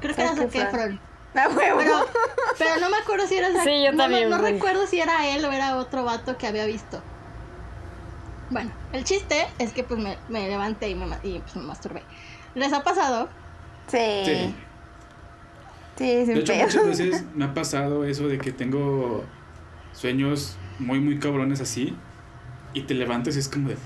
[0.00, 1.00] Creo que era Zac Zac Efron.
[1.34, 1.78] ¡A huevo!
[1.78, 2.06] Pero,
[2.58, 5.44] pero no me acuerdo si era Sí, yo no, también, No, recuerdo si era él
[5.44, 7.02] o era otro vato que había visto.
[8.50, 12.02] Bueno, el chiste es que pues me, me levanté y me, y, pues, me masturbé.
[12.54, 13.28] ¿Les ha pasado?
[13.88, 14.22] Sí.
[14.24, 14.54] Sí.
[15.98, 16.64] Sí, sin De hecho, pedo.
[16.64, 19.24] muchas veces me ha pasado eso de que tengo
[19.92, 21.94] sueños muy, muy cabrones así
[22.72, 23.76] y te levantas y es como de.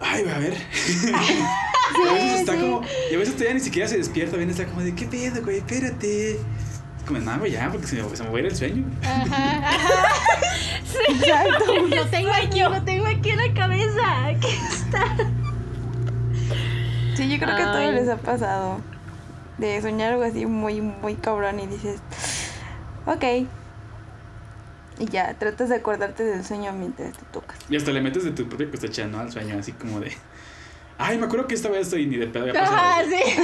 [0.00, 0.54] Ay, va a ver.
[0.54, 2.58] y a veces está sí.
[2.58, 2.82] como.
[3.10, 5.58] Y a veces todavía ni siquiera se despierta, bien está como de, ¿qué pedo, güey?
[5.58, 6.32] Espérate.
[6.32, 8.84] Es como, nada, güey, ya, porque se me, se me va a ir el sueño.
[9.02, 10.08] Ajá, ajá.
[11.08, 11.86] Exacto.
[11.88, 14.26] Lo tengo aquí, lo tengo aquí en la cabeza.
[14.26, 15.16] Aquí está.
[17.14, 18.80] Sí, yo creo que a todos les ha pasado
[19.58, 22.00] de soñar algo así muy, muy cabrón y dices,
[23.06, 23.46] ok.
[24.98, 27.56] Y ya, tratas de acordarte del sueño mientras te tocas.
[27.68, 29.18] Y hasta le metes de tu propia cosecha, ¿no?
[29.18, 30.12] Al sueño, así como de.
[30.98, 32.76] Ay, me acuerdo que esta vez estoy ni de pedo había pasado.
[32.76, 33.10] Ajá, eso".
[33.10, 33.36] sí.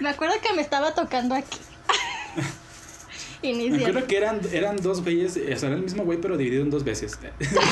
[0.00, 1.58] me acuerdo que me estaba tocando aquí.
[3.40, 3.86] Me Inicia.
[3.86, 6.70] acuerdo que eran, eran dos güeyes, o sea, era el mismo güey, pero dividido en
[6.70, 7.16] dos veces.
[7.54, 7.62] No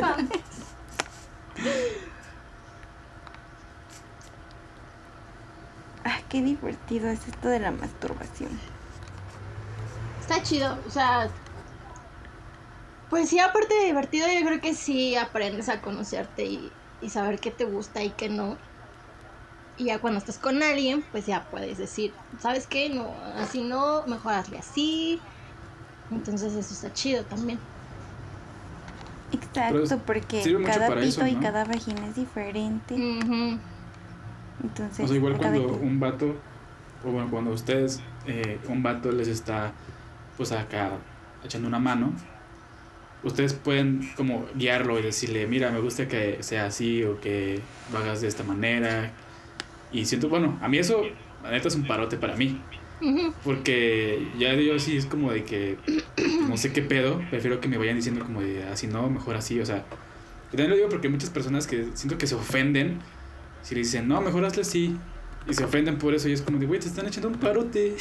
[0.00, 0.28] mames.
[6.04, 8.50] Ah, qué divertido es esto de la masturbación.
[10.22, 11.28] Está chido, o sea.
[13.10, 17.40] Pues sí, aparte de divertido, yo creo que sí aprendes a conocerte y, y saber
[17.40, 18.56] qué te gusta y qué no.
[19.76, 22.88] Y ya cuando estás con alguien, pues ya puedes decir, ¿sabes qué?
[22.88, 25.20] No, así no, mejor hazle así.
[26.10, 27.58] Entonces eso está chido también.
[29.32, 32.94] Exacto, porque cada pito eso, y cada vagina es diferente.
[34.62, 36.36] Entonces, O sea, igual cuando un vato,
[37.04, 39.72] o bueno, cuando ustedes, eh, un vato les está,
[40.36, 40.92] pues acá,
[41.44, 42.12] echando una mano,
[43.22, 47.60] ustedes pueden como guiarlo y decirle, mira, me gusta que sea así o que
[47.92, 49.12] lo hagas de esta manera.
[49.92, 51.02] Y siento, bueno, a mí eso,
[51.42, 52.60] la neta, es un parote para mí.
[53.42, 55.76] Porque ya yo sí es como de que
[56.48, 59.60] no sé qué pedo, prefiero que me vayan diciendo como de así no, mejor así,
[59.60, 59.84] o sea.
[60.48, 63.00] Y también lo digo porque hay muchas personas que siento que se ofenden
[63.62, 64.96] si le dicen, no, mejor hazle así.
[65.48, 67.96] Y se ofenden por eso y es como de, güey, te están echando un parote.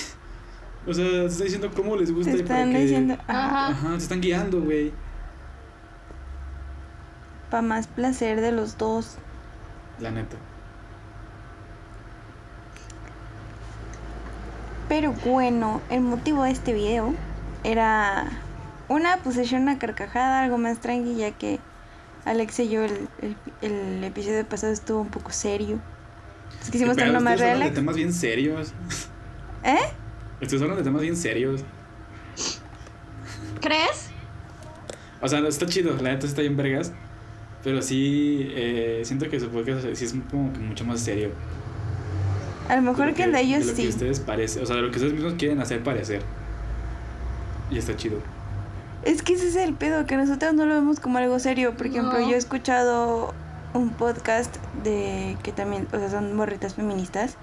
[0.86, 3.68] O sea, te están diciendo cómo les gusta te y para diciendo, ajá, Ajá.
[3.68, 4.94] Ajá, te están guiando, güey.
[7.50, 9.18] para más placer de los dos.
[10.00, 10.38] La neta.
[14.88, 17.16] Pero bueno, el motivo de este video
[17.64, 18.26] era
[18.88, 21.60] una, pues echar una carcajada, algo más tranqui, ya que
[22.26, 25.80] Alex y yo el, el, el episodio pasado estuvo un poco serio.
[26.46, 27.24] Entonces quisimos ¿Qué tenerlo pedo?
[27.24, 27.76] más hablan de relax.
[27.76, 28.74] temas bien serios.
[29.64, 29.78] ¿Eh?
[30.42, 31.62] Ustedes hablan de temas bien serios.
[33.62, 34.10] ¿Crees?
[35.22, 36.92] O sea, está chido, la neta está bien vergas.
[37.64, 41.30] Pero sí, eh, siento que su podcast sí es como que mucho más serio.
[42.68, 43.88] A lo mejor lo que el de ellos de lo que sí.
[43.88, 46.22] ustedes parece, o sea, de lo que ustedes mismos quieren hacer parecer.
[47.70, 48.18] Y está chido.
[49.04, 51.76] Es que ese es el pedo, que nosotros no lo vemos como algo serio.
[51.78, 52.28] Por ejemplo, No.
[52.28, 53.34] yo he escuchado
[53.74, 57.36] un podcast de que también, o sea, son morritas feministas,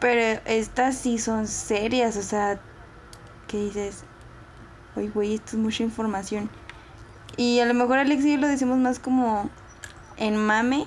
[0.00, 2.60] pero estas sí son serias, o sea,
[3.48, 4.04] que dices,
[4.96, 6.50] oye, güey, esto es mucha información.
[7.36, 9.50] Y a lo mejor Alex y yo lo decimos más como
[10.16, 10.86] en mame,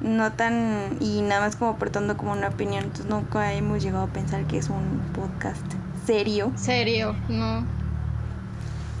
[0.00, 2.84] no tan, y nada más como aportando como una opinión.
[2.84, 5.64] Entonces nunca hemos llegado a pensar que es un podcast
[6.06, 6.52] serio.
[6.56, 7.66] Serio, no.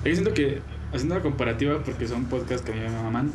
[0.04, 0.60] Yo siento que,
[0.92, 3.32] haciendo la comparativa, porque son podcasts que a mí me maman,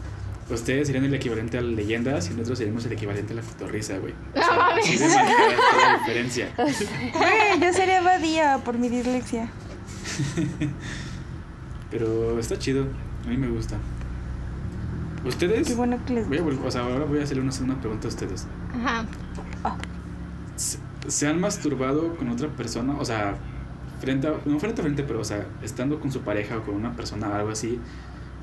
[0.53, 3.97] ustedes serían el equivalente a las leyendas y nosotros seríamos el equivalente a la cotorrisa,
[3.97, 4.13] güey.
[4.33, 6.49] O sea, la diferencia.
[6.57, 9.49] Güey, yo sería Badía por mi dislexia.
[11.91, 12.87] Pero está chido,
[13.25, 13.77] a mí me gusta.
[15.25, 15.67] ¿Ustedes?
[15.67, 18.07] Qué bueno que les Voy a o sea, ahora voy a hacerle una segunda pregunta
[18.07, 18.47] a ustedes.
[18.75, 19.05] Ajá.
[20.55, 20.77] ¿Se,
[21.07, 22.95] se han masturbado con otra persona?
[22.99, 23.37] O sea,
[24.03, 26.75] frente a, no frente a frente, pero o sea, estando con su pareja o con
[26.75, 27.79] una persona o algo así,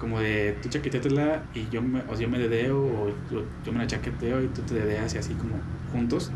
[0.01, 3.79] como de tú chaquetéatela y yo me, o yo me dedeo o yo, yo me
[3.81, 5.55] la chaqueteo y tú te dedeas y así como
[5.93, 6.31] juntos.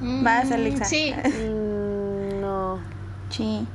[0.00, 0.84] Vas, Mm, Alexa.
[0.84, 1.12] Sí.
[1.24, 2.78] Mm, no.
[3.30, 3.66] Sí.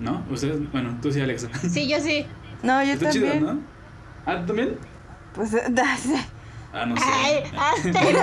[0.00, 0.24] ¿No?
[0.30, 1.48] Ustedes, bueno, tú sí, Alexa.
[1.68, 2.26] Sí, yo sí.
[2.62, 3.32] No, yo Está también.
[3.38, 3.60] chido, ¿no?
[4.26, 4.76] Ah, ¿tú también?
[5.34, 6.08] Pues das.
[6.72, 7.02] Ah, no sé.
[7.06, 8.20] Ay, hasta luego.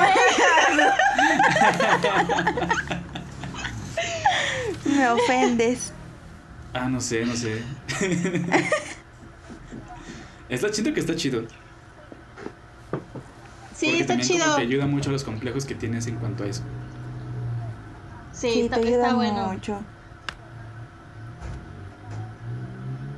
[4.86, 5.94] Me ofendes.
[6.80, 7.62] Ah, no sé, no sé.
[10.50, 11.44] está chido que está chido.
[13.76, 14.56] Sí, porque está chido.
[14.56, 16.64] que ayuda mucho a los complejos que tienes en cuanto a eso.
[18.34, 19.52] Sí, está, te está ayuda bueno.
[19.54, 19.80] mucho.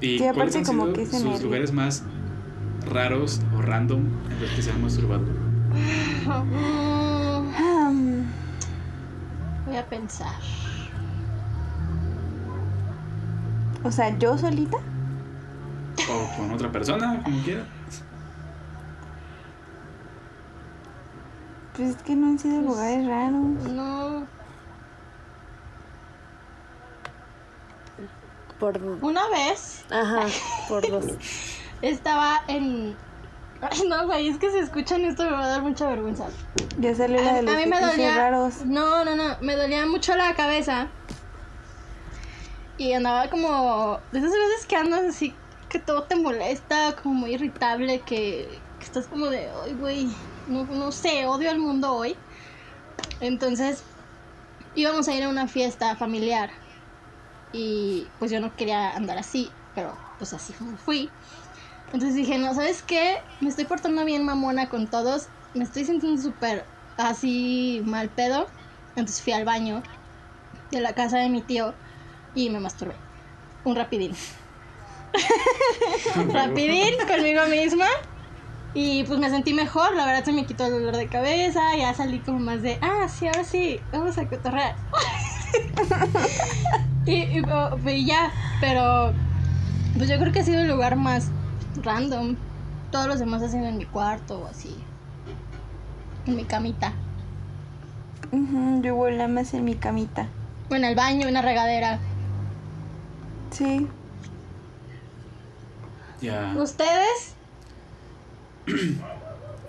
[0.01, 2.03] ¿Y Sí, cuáles aparte han como sido que sus lugares más
[2.89, 5.25] raros o random en los que se han masturbado?
[6.29, 8.25] Mm, Am,
[9.65, 10.35] Voy a pensar.
[13.83, 14.77] O sea, yo solita.
[16.09, 17.63] O con otra persona, como quiera.
[21.75, 23.63] Pues es que no han sido lugares raros.
[23.71, 24.25] No.
[28.59, 28.77] Por.
[29.01, 30.25] Una vez Ajá,
[30.67, 31.05] por dos.
[31.81, 32.95] estaba en.
[33.61, 36.25] Ay, no, güey, es que si escuchan esto me va a dar mucha vergüenza.
[36.79, 38.15] Ya salió la A, de a los mí me dolía.
[38.15, 38.65] raros.
[38.65, 39.35] No, no, no.
[39.41, 40.87] Me dolía mucho la cabeza.
[42.79, 43.99] Y andaba como.
[44.13, 45.35] De esas veces que andas así,
[45.67, 48.47] que todo te molesta, como muy irritable, que,
[48.81, 49.49] estás como de.
[49.63, 50.07] Ay, güey.
[50.47, 52.15] No, no sé, odio al mundo hoy.
[53.19, 53.83] Entonces,
[54.75, 56.51] íbamos a ir a una fiesta familiar.
[57.51, 60.53] Y pues yo no quería andar así, pero pues así
[60.85, 61.09] fui.
[61.87, 63.17] Entonces dije, no, ¿sabes qué?
[63.41, 65.27] Me estoy portando bien mamona con todos.
[65.53, 66.63] Me estoy sintiendo súper
[66.95, 68.47] así mal pedo.
[68.95, 69.83] Entonces fui al baño
[70.71, 71.73] de la casa de mi tío
[72.35, 72.95] y me masturbé.
[73.63, 74.13] Un rapidín.
[76.33, 77.87] rapidín conmigo misma.
[78.73, 81.93] Y pues me sentí mejor, la verdad se me quitó el dolor de cabeza, ya
[81.95, 84.75] salí como más de, ah, sí, ahora sí, vamos a cotorrear.
[87.07, 89.11] y, y, oh, y ya, pero
[89.97, 91.29] pues yo creo que ha sido el lugar más
[91.81, 92.35] random.
[92.91, 94.75] Todos los demás hacen en mi cuarto o así.
[96.25, 96.93] En mi camita.
[98.31, 100.27] Ujú, yo igual nada más en mi camita.
[100.69, 101.99] O en el baño, en la regadera.
[103.51, 103.87] Sí.
[106.21, 106.53] Ya.
[106.57, 107.35] ¿Ustedes?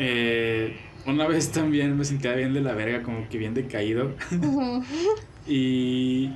[0.02, 4.12] Eh, una vez también me sentía bien de la verga, como que bien decaído.
[5.46, 6.32] Y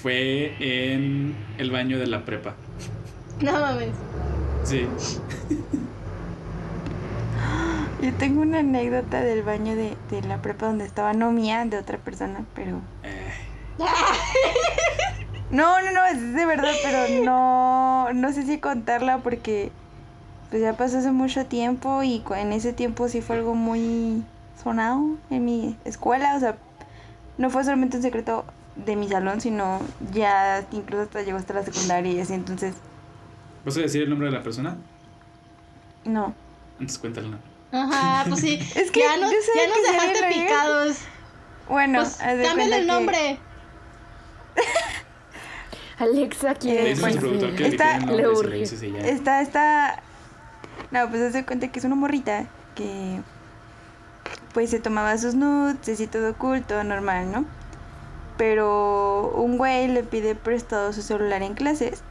[0.00, 2.54] fue en el baño de la prepa.
[3.42, 3.90] no mames.
[4.62, 4.86] Sí.
[8.02, 11.76] Yo tengo una anécdota del baño de, de la prepa donde estaba no mía, de
[11.76, 12.80] otra persona, pero...
[13.02, 13.32] Eh,
[15.54, 19.70] No, no, no, es de verdad, pero no, no sé si contarla porque
[20.50, 24.24] pues ya pasó hace mucho tiempo y en ese tiempo sí fue algo muy
[24.62, 25.00] sonado
[25.30, 26.56] en mi escuela, o sea,
[27.38, 28.44] no fue solamente un secreto
[28.76, 29.80] de mi salón, sino
[30.12, 32.74] ya incluso hasta llegó hasta la secundaria y así, entonces,
[33.64, 34.76] ¿Vas a decir el nombre de la persona?
[36.04, 36.34] no.
[36.80, 37.38] Antes cuéntala.
[37.72, 38.58] Ajá, pues sí.
[38.74, 40.96] Es que ya nos, ya nos dejaste picados.
[41.68, 43.38] Bueno, Pues cámbiale el que- nombre.
[46.04, 46.94] Alexa Le quiere.
[47.00, 48.62] bueno, productor que está- le urge.
[48.62, 50.02] Está, está.
[50.90, 53.20] No, pues se cuenta que es una morrita que.
[54.52, 57.44] Pues se tomaba sus nudes y todo cool, todo normal, ¿no?
[58.36, 62.02] Pero un güey le pide prestado su celular en clases.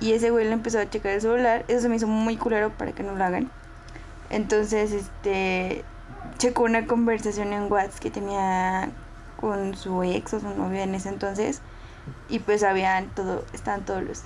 [0.00, 1.64] Y ese güey le empezó a checar el celular.
[1.68, 3.50] Eso se me hizo muy culero para que no lo hagan.
[4.30, 5.84] Entonces, este.
[6.38, 8.88] Checó una conversación en WhatsApp que tenía
[9.38, 11.60] con su ex o su novia en ese entonces.
[12.28, 14.22] Y pues habían todo, estaban todos los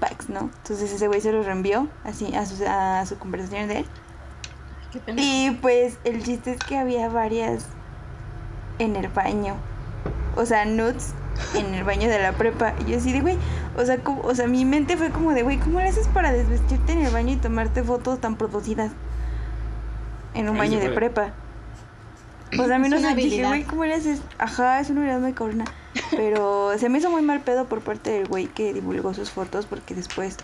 [0.00, 0.50] packs, ¿no?
[0.62, 3.86] Entonces ese güey se los reenvió así a su, a su conversación de él.
[4.92, 5.20] Qué pena.
[5.20, 7.66] Y pues el chiste es que había varias
[8.78, 9.54] en el baño.
[10.36, 11.12] O sea, nudes
[11.54, 12.74] en el baño de la prepa.
[12.86, 13.36] Y yo así de, güey,
[13.76, 16.32] o sea, como- o sea, mi mente fue como de, güey, ¿cómo le haces para
[16.32, 18.92] desvestirte en el baño y tomarte fotos tan producidas
[20.34, 20.94] en un Ahí baño de puede.
[20.94, 21.32] prepa?
[22.56, 24.22] O sea, a mí Es no sé, dije, güey, ¿cómo le haces?
[24.38, 25.64] Ajá, es una habilidad muy cabrona.
[26.10, 29.66] Pero se me hizo muy mal pedo por parte del güey que divulgó sus fotos
[29.66, 30.36] porque después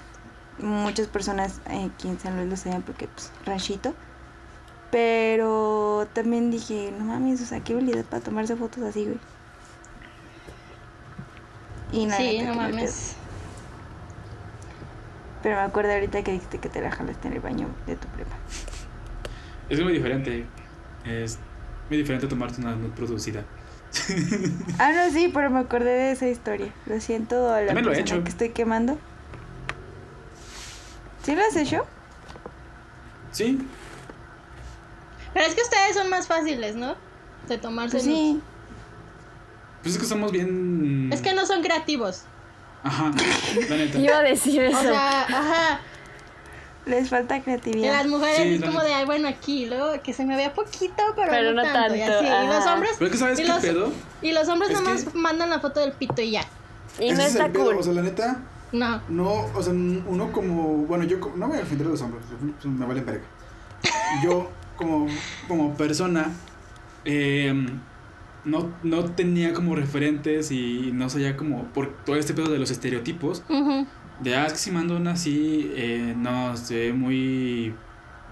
[0.59, 3.95] muchas personas eh, aquí en San Luis lo sabían porque, pues, ranchito.
[4.91, 9.19] Pero también dije, no mames, o sea, qué habilidad para tomarse fotos así, güey.
[11.93, 13.17] Y nada, sí, no mames.
[15.43, 18.09] Pero me acuerdo ahorita que dijiste que te la jalaste en el baño de tu
[18.09, 18.35] prepa.
[19.69, 20.47] Es muy diferente.
[21.05, 21.39] Es
[21.89, 23.45] muy diferente tomarte una nude producida.
[24.79, 26.73] Ah, no, sí, pero me acordé de esa historia.
[26.87, 28.23] Lo siento a la También lo he hecho.
[28.25, 28.99] que estoy quemando.
[31.23, 31.87] ¿Sí lo has hecho?
[33.31, 33.59] Sí,
[35.33, 36.97] Pero es que ustedes son más fáciles, ¿no?
[37.49, 37.93] De tomarse.
[37.99, 38.41] Pues sí.
[39.83, 41.11] pues es que somos bien.
[41.13, 42.23] Es que no son creativos.
[42.83, 43.13] Ajá,
[43.69, 43.99] la neta.
[44.01, 44.79] Iba a decir eso.
[44.79, 45.81] O sea, ajá.
[46.87, 47.93] Les falta Y creatividad.
[47.95, 51.03] las mujeres Sí, es como de, ay, bueno, aquí, luego que se me vea poquito,
[51.17, 51.97] pero, Pero no, no tanto.
[51.97, 52.27] y, tanto, así.
[52.27, 52.91] y los hombres.
[52.99, 53.93] Pero es que sabes y qué los, pedo.
[54.21, 56.43] Y los hombres Es nomás que- mandan la foto del pito y ya.
[56.99, 57.77] y Ese no es está el pedo, cool.
[57.79, 59.01] O sea, la neta, No.
[59.09, 62.67] no, o sea, uno como, bueno, yo no voy a defender a los hombres, pues,
[62.67, 63.25] me vale verga.
[64.23, 65.07] Yo, como,
[65.49, 66.33] como persona
[67.07, 67.67] eh,
[68.45, 72.71] no, no tenía como referentes y no sabía como por todo este pedo de los
[72.71, 73.87] estereotipos Ujú.
[74.25, 77.75] De ah que si mando una así eh, no ve muy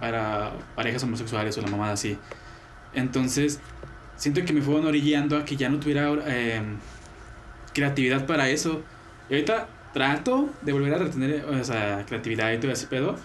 [0.01, 2.19] para parejas homosexuales o la mamada así
[2.95, 3.61] entonces
[4.17, 6.63] siento que me fueron orillando a que ya no tuviera eh,
[7.73, 8.83] creatividad para eso
[9.31, 13.17] y ahorita trato de volver a retener o creatividad y todo ese pedo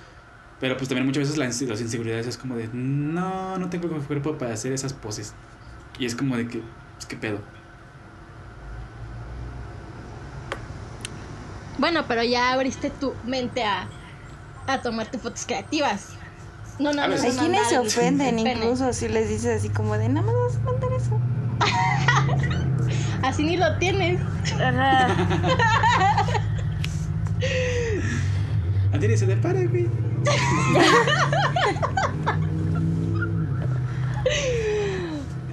[0.60, 4.38] pero pues también muchas veces las inseguridades es como de, no, no tengo el cuerpo
[4.38, 5.34] para hacer esas poses.
[6.00, 6.62] Y es como de que,
[6.96, 7.40] pues qué pedo.
[11.78, 13.88] Bueno, pero ya abriste tu mente a,
[14.66, 16.10] a tomarte fotos creativas.
[16.80, 17.16] No, no, A no.
[17.16, 20.56] Hay no, quienes se ofenden incluso si les dices así como de, nada más vas
[20.56, 21.20] a mandar eso.
[23.24, 24.22] Así ni lo tienes.
[28.94, 29.88] A ti ni se te para, güey.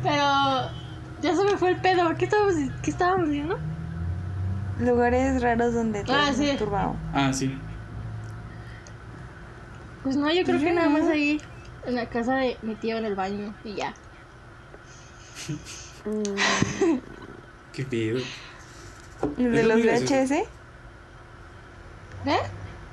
[0.02, 0.70] Pero
[1.22, 2.14] ya se me fue el pedo.
[2.16, 3.58] ¿Qué estábamos, qué estábamos diciendo?
[4.80, 6.46] Lugares raros donde te Ah, has sí.
[6.48, 6.96] masturbado.
[7.12, 7.56] Ah, sí.
[10.02, 11.40] Pues no, yo creo que nada más ahí
[11.86, 13.94] en la casa de mi tío en el baño y ya.
[16.04, 16.98] Mm,
[17.72, 18.18] Qué pedo.
[19.38, 19.80] El de los.
[19.80, 20.46] VHS, ¿Eh?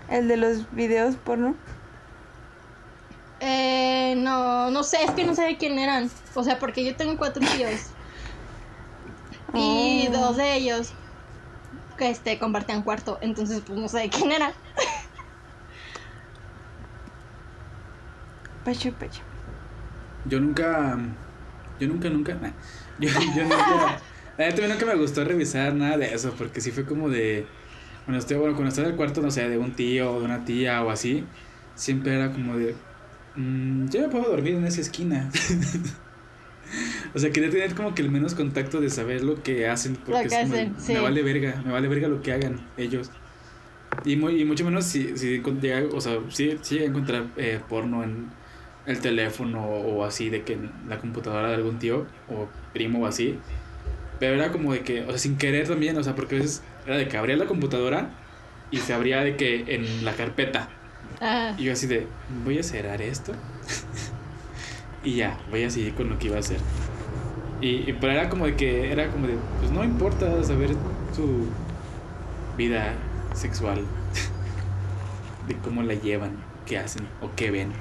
[0.09, 1.55] el de los videos porno.
[3.39, 6.09] Eh, no, no sé, es que no sé de quién eran.
[6.35, 7.71] O sea, porque yo tengo cuatro tíos.
[9.53, 10.11] Y Oh.
[10.13, 10.93] dos de ellos
[12.01, 14.51] que este compartían cuarto, entonces pues no sé de quién era.
[18.65, 19.21] Pacho, pacho.
[20.25, 20.97] Yo nunca.
[21.79, 22.33] Yo nunca, nunca.
[22.35, 22.51] nah.
[22.99, 23.99] Yo, yo nunca.
[24.37, 27.09] La neta, a mí nunca me gustó revisar nada de eso, porque sí fue como
[27.09, 27.47] de.
[28.05, 30.25] Cuando estoy, bueno, cuando estás en el cuarto, no sé, de un tío o de
[30.25, 31.25] una tía o así,
[31.75, 32.75] siempre era como de.
[33.35, 35.29] "Mm, yo me puedo dormir en esa esquina.
[37.13, 40.27] o sea, quería tener como que el menos contacto de saber lo que hacen, porque
[40.27, 40.93] que es como hacen, sí.
[40.93, 43.11] me vale verga, me vale verga lo que hagan ellos.
[44.05, 47.25] Y, muy, y mucho menos si, si llega, o sea, si, si llega a encontrar
[47.35, 48.29] eh, porno en
[48.85, 53.05] el teléfono o así, de que en la computadora de algún tío o primo o
[53.05, 53.37] así.
[54.19, 56.63] Pero era como de que, o sea, sin querer también, o sea, porque a veces
[56.85, 58.11] era de que abría la computadora
[58.69, 60.69] y se abría de que en la carpeta.
[61.19, 62.07] Ah, Y yo así de,
[62.45, 63.33] voy a cerrar esto.
[65.03, 66.59] y ya, voy a seguir con lo que iba a hacer.
[67.61, 70.71] Y, y pero era como de que, era como de, pues no importa saber
[71.15, 71.45] su
[72.57, 72.93] vida
[73.33, 73.85] sexual.
[75.47, 76.31] de cómo la llevan,
[76.65, 77.71] qué hacen o qué ven.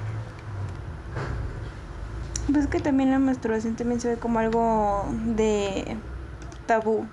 [2.51, 5.05] Pues que también la masturbación también se ve como algo
[5.35, 5.95] de
[6.65, 7.05] tabú.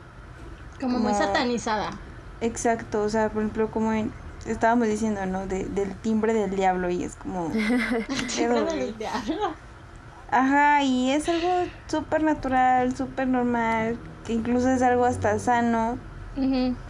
[0.81, 1.91] como muy satanizada.
[2.41, 4.13] Exacto, o sea, por ejemplo, como en-
[4.47, 5.47] estábamos diciendo, ¿no?
[5.47, 7.51] De- del timbre del diablo y es como...
[8.37, 8.95] pedo, güey.
[10.31, 11.49] Ajá, y es algo
[11.87, 15.99] súper natural, súper normal, que incluso es algo hasta sano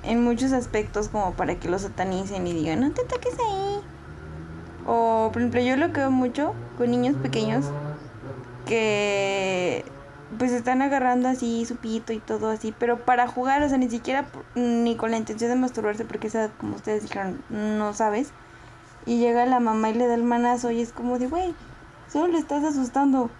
[0.03, 3.81] en muchos aspectos como para que lo satanicen y digan, no te toques ahí.
[4.87, 7.67] O, por ejemplo, yo lo que veo mucho con niños pequeños
[8.67, 9.85] que
[10.39, 13.89] pues están agarrando así su pito y todo así, pero para jugar, o sea, ni
[13.89, 18.31] siquiera ni con la intención de masturbarse, porque esa, como ustedes dijeron, no sabes.
[19.07, 21.55] Y llega la mamá y le da el manazo y es como de, güey,
[22.13, 23.31] solo le estás asustando.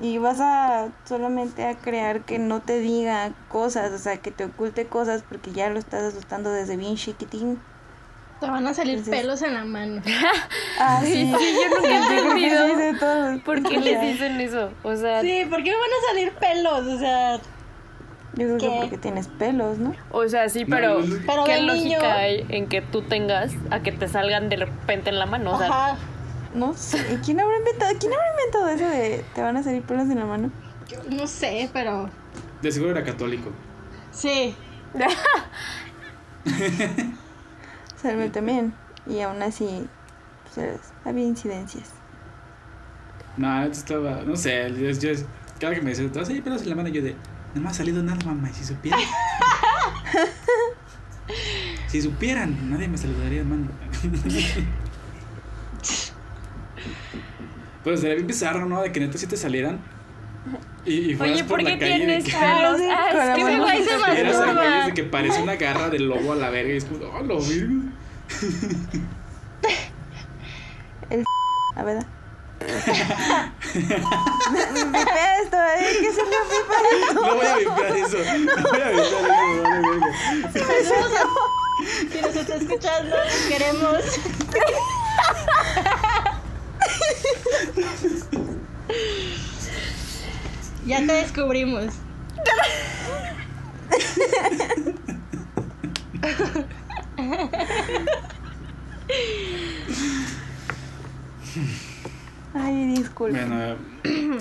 [0.00, 4.44] Y vas a solamente a crear que no te diga cosas, o sea, que te
[4.46, 7.60] oculte cosas porque ya lo estás asustando desde bien chiquitín.
[8.40, 10.02] Te van a salir Entonces- pelos en la mano.
[10.80, 11.32] Ah, Sí, sí.
[11.38, 12.16] sí, yo nunca he que
[12.88, 14.70] entendido por qué les dicen eso.
[14.82, 16.86] O sea, Sí, ¿por qué me van a salir pelos?
[16.86, 17.42] O sea, Yo
[18.46, 18.78] creo que ¿Qué?
[18.80, 19.94] porque tienes pelos, ¿no?
[20.10, 21.00] o sea, sí, pero
[21.44, 25.18] ¿qué lógica niño- hay en que tú tengas a que te salgan de repente en
[25.20, 25.52] la mano?
[25.52, 25.96] O sea, ajá.
[26.54, 26.98] No sé.
[27.24, 30.26] ¿Quién habrá inventado, quién habrá inventado eso de te van a salir pelos en la
[30.26, 30.50] mano?
[31.10, 32.10] No sé, pero
[32.60, 33.50] De seguro era católico.
[34.12, 34.54] sí.
[38.02, 38.74] Salve también.
[39.06, 39.86] Y aún así,
[40.54, 41.90] pues había incidencias.
[43.36, 45.24] No, esto estaba, no sé, yo, yo-
[45.58, 47.16] cada que me dice, te vas a ir pelos en la mano, yo de,
[47.54, 49.00] no me ha salido nada, mamá, y si supieran.
[51.88, 53.68] si supieran, nadie me saludaría de mano.
[57.84, 58.82] Pues sería bien bizarro, ¿no?
[58.82, 59.80] De que neta si te salieran.
[60.84, 62.76] Y, y fueras Oye, ¿por la qué calle de tienes que- sí, Ah,
[63.14, 64.86] la es que me güey se masturba.
[64.86, 67.40] de que parece una garra de lobo a la verga y es como, oh, lo
[67.40, 67.74] virgo.
[71.76, 72.04] A ver.
[74.74, 75.98] Vipea esto, ¿eh?
[76.00, 76.76] ¿Qué se pipa?
[77.14, 78.18] No voy a vipear eso.
[78.18, 80.10] No voy a vipear eso, vale, verga.
[82.12, 84.02] Si nos está escuchando, nos queremos.
[90.86, 91.92] ya te descubrimos.
[102.54, 103.38] Ay, disculpe.
[103.44, 103.76] Bueno,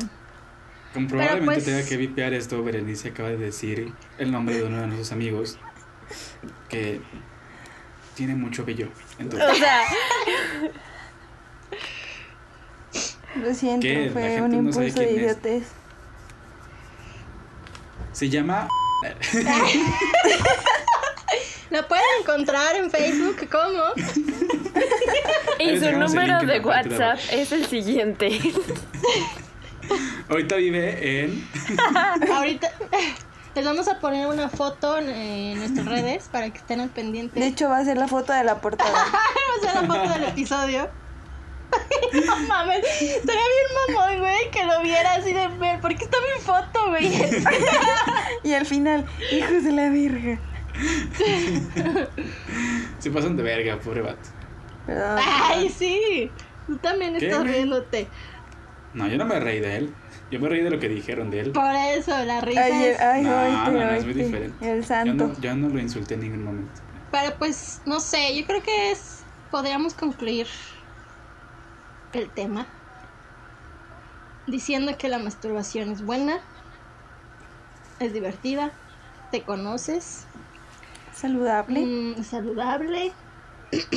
[0.93, 4.81] como probablemente pues- tenga que vipear esto, Berenice acaba de decir el nombre de uno
[4.81, 5.57] de nuestros amigos
[6.69, 7.01] que
[8.15, 8.87] tiene mucho bello.
[8.89, 9.81] o Entonces, sea,
[13.35, 14.07] Lo siento, ¿Qué?
[14.07, 15.63] La fue un no impulso de idiotez.
[18.11, 18.67] se llama.
[21.69, 23.81] Lo pueden encontrar en Facebook como
[25.59, 28.39] y su número de la WhatsApp es el siguiente.
[30.29, 31.47] Ahorita vive en.
[32.31, 32.71] ahorita
[33.55, 37.39] les vamos a poner una foto en, nuestras redes para que estén al pendiente.
[37.39, 38.91] De hecho, va a ser la foto de la portada.
[38.91, 40.89] Vamos a hacer la foto del episodio.
[42.13, 45.79] No mames, estaría bien mamón, güey, que lo viera así de ver.
[45.79, 47.11] ¿Por qué está mi foto, güey?
[48.43, 50.39] y al final, hijos de la verga.
[52.99, 54.29] Se pasan de verga, pobre vato.
[54.87, 56.29] Ay, sí.
[56.67, 57.53] Tú también ¿Qué, estás güey?
[57.53, 58.07] riéndote.
[58.93, 59.93] No, yo no me reí de él.
[60.31, 61.51] Yo me reí de lo que dijeron de él.
[61.51, 62.99] Por eso, la risa Ay, es...
[62.99, 64.69] ay, No, no, no, es muy diferente.
[64.69, 65.27] El Yo santo.
[65.27, 66.81] no, yo no lo insulté en ningún momento.
[67.11, 69.19] Pero pues, no sé, yo creo que es...
[69.49, 70.47] Podríamos concluir
[72.13, 72.65] el tema
[74.47, 76.39] diciendo que la masturbación es buena,
[77.99, 78.71] es divertida,
[79.31, 80.25] te conoces,
[81.13, 81.85] Saludable.
[81.85, 83.13] mm, saludable.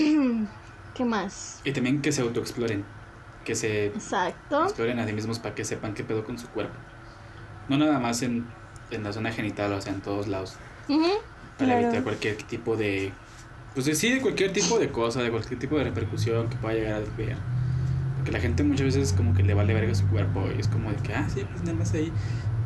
[0.95, 1.61] ¿Qué más?
[1.65, 2.85] Y también que se autoexploren.
[3.45, 4.63] Que se Exacto.
[4.65, 6.75] exploren a sí mismos para que sepan qué pedo con su cuerpo.
[7.69, 8.47] No nada más en,
[8.91, 10.57] en la zona genital, o sea, en todos lados.
[11.59, 11.81] Para Claro.
[11.83, 13.13] evitar cualquier tipo de.
[13.75, 16.75] Pues de- sí, de cualquier tipo de cosa, de cualquier tipo de repercusión que pueda
[16.75, 17.37] llegar a ver.
[18.25, 20.89] Porque la gente muchas veces como que le vale verga su cuerpo y es como
[20.89, 22.11] de que, ah, sí, pues nada más ahí.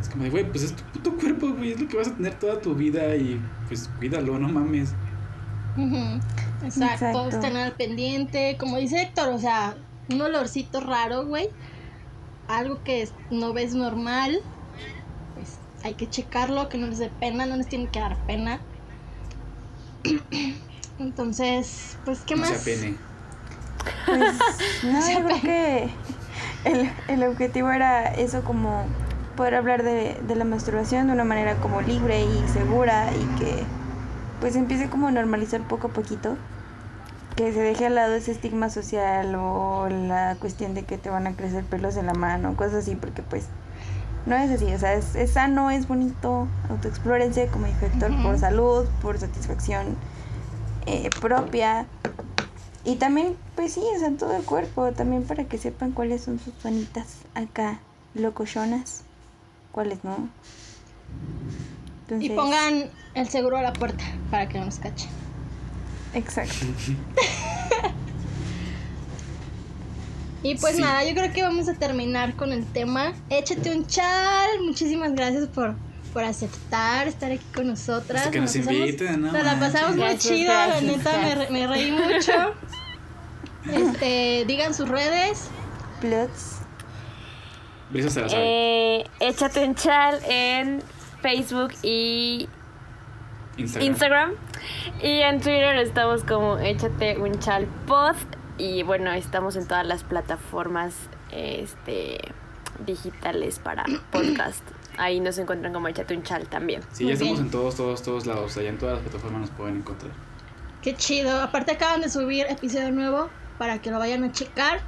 [0.00, 2.14] Es como de, güey, pues es tu puto cuerpo, güey, es lo que vas a
[2.14, 4.94] tener toda tu vida y pues cuídalo, no mames.
[6.62, 7.28] Exacto, Exacto.
[7.30, 8.56] estén al pendiente.
[8.56, 9.74] Como dice Héctor, o sea,
[10.12, 11.48] un olorcito raro, güey.
[12.46, 14.38] Algo que es- no ves normal.
[15.34, 18.60] Pues hay que checarlo, que no les dé pena, no les tiene que dar pena.
[21.00, 22.50] Entonces, pues, ¿qué no más?
[22.50, 23.07] sea pene.
[24.06, 24.20] Pues
[24.84, 25.90] no, yo creo que
[26.64, 28.84] el, el objetivo era eso como
[29.36, 33.62] poder hablar de, de la masturbación de una manera como libre y segura y que
[34.40, 36.36] pues empiece como a normalizar poco a poquito.
[37.36, 41.28] Que se deje al lado ese estigma social o la cuestión de que te van
[41.28, 43.46] a crecer pelos en la mano, cosas así, porque pues
[44.26, 48.38] no es así, o sea, es, es sano, es bonito, autoexplórense, como dijo Héctor, por
[48.38, 49.96] salud, por satisfacción
[50.86, 51.86] eh, propia.
[52.84, 56.22] Y también, pues sí, o sea, en todo el cuerpo, también para que sepan cuáles
[56.22, 57.80] son sus zonitas acá,
[58.14, 59.02] locochonas,
[59.72, 60.28] cuáles no.
[62.20, 65.10] Y pongan el seguro a la puerta para que no nos cachen.
[66.14, 66.54] Exacto.
[70.42, 70.80] Y pues Sí.
[70.82, 73.12] nada, yo creo que vamos a terminar con el tema.
[73.28, 74.48] Échate un chal.
[74.64, 75.74] Muchísimas gracias por,
[76.08, 78.20] por aceptar estar aquí con nosotras.
[78.22, 79.32] Hasta que nos pasamos- inviten, ¿no?
[79.32, 82.32] Nos la pasamos muy Gracias, chido, la neta, me, re- me reí mucho.
[83.70, 85.50] Este, digan sus redes.
[86.00, 86.60] Plots.
[87.90, 88.42] Brisa se la sabe.
[89.00, 90.82] Eh, échate un chal en
[91.20, 92.48] Facebook y
[93.58, 93.86] Instagram.
[93.88, 94.32] Instagram.
[95.02, 98.14] Y en Twitter estamos como échate un chal pod.
[98.56, 100.94] Y bueno, estamos en todas las plataformas
[101.30, 102.18] este,
[102.86, 104.62] digitales para podcast.
[104.98, 106.82] Ahí nos encuentran como échate un chal también.
[106.92, 107.46] Sí, Muy ya estamos bien.
[107.46, 108.56] en todos, todos, todos lados.
[108.56, 110.10] Allá en todas las plataformas nos pueden encontrar.
[110.82, 111.40] Qué chido.
[111.40, 114.80] Aparte acaban de subir episodio nuevo para que lo vayan a checar.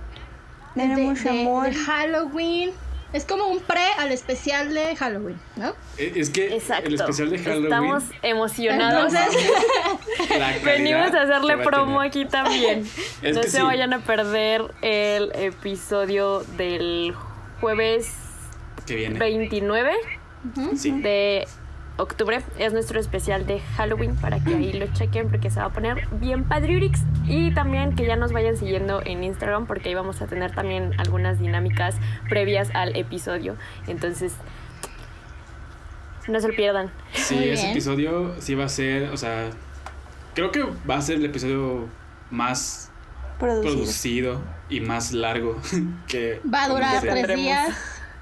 [0.74, 1.66] Tiene de, amor.
[1.68, 2.70] de Halloween.
[3.12, 5.70] Es como un pre al especial de Halloween, ¿no?
[5.98, 6.86] Eh, Es que Exacto.
[6.86, 7.64] el especial de Halloween.
[7.64, 9.12] Estamos emocionados.
[9.12, 12.06] Entonces, Venimos a hacerle va promo tener.
[12.08, 12.88] aquí también.
[13.22, 13.60] Es no se sí.
[13.62, 17.14] vayan a perder el episodio del
[17.60, 18.12] jueves
[18.90, 19.18] Que viene.
[19.18, 19.92] 29
[20.76, 20.90] Sí.
[21.00, 21.46] de
[21.96, 22.40] octubre.
[22.58, 26.06] Es nuestro especial de Halloween para que ahí lo chequen porque se va a poner
[26.12, 27.00] bien padriurix.
[27.26, 30.92] Y también que ya nos vayan siguiendo en Instagram porque ahí vamos a tener también
[30.98, 31.96] algunas dinámicas
[32.28, 33.56] previas al episodio.
[33.86, 34.32] Entonces,
[36.28, 36.90] no se lo pierdan.
[37.12, 37.70] Sí, Muy ese bien.
[37.72, 39.50] episodio sí va a ser, o sea,
[40.34, 41.88] creo que va a ser el episodio
[42.30, 42.90] más
[43.38, 43.74] Producido.
[43.74, 45.56] producido y más largo
[46.06, 47.70] que va a durar tres días.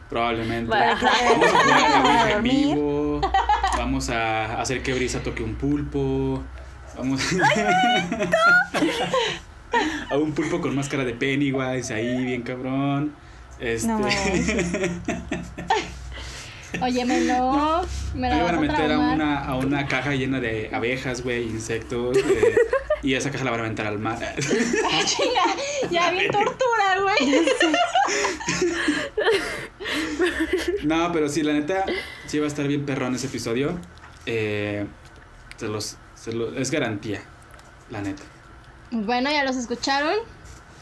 [0.08, 0.70] Probablemente.
[0.70, 1.58] Va- Vamos a
[2.00, 3.20] jugar en vivo,
[3.76, 6.42] vamos a hacer que Brisa toque un pulpo,
[6.96, 7.20] vamos
[10.10, 13.12] a un pulpo con máscara de Pennywise ahí bien cabrón.
[13.60, 13.98] Este, No
[16.82, 17.80] Óyeme, no.
[18.14, 21.44] Me la vas van a meter a una, a una caja llena de abejas, güey,
[21.44, 22.16] insectos.
[22.18, 22.54] eh,
[23.02, 24.18] y esa caja la van a aventar al mar.
[25.04, 25.44] Chinga,
[25.90, 27.46] ya bien tortura, güey.
[30.84, 31.84] no, pero sí, la neta,
[32.26, 33.78] sí va a estar bien perrón ese episodio.
[34.26, 34.86] Eh,
[35.56, 37.22] se los, se lo- es garantía,
[37.90, 38.22] la neta.
[38.90, 40.14] Bueno, ya los escucharon.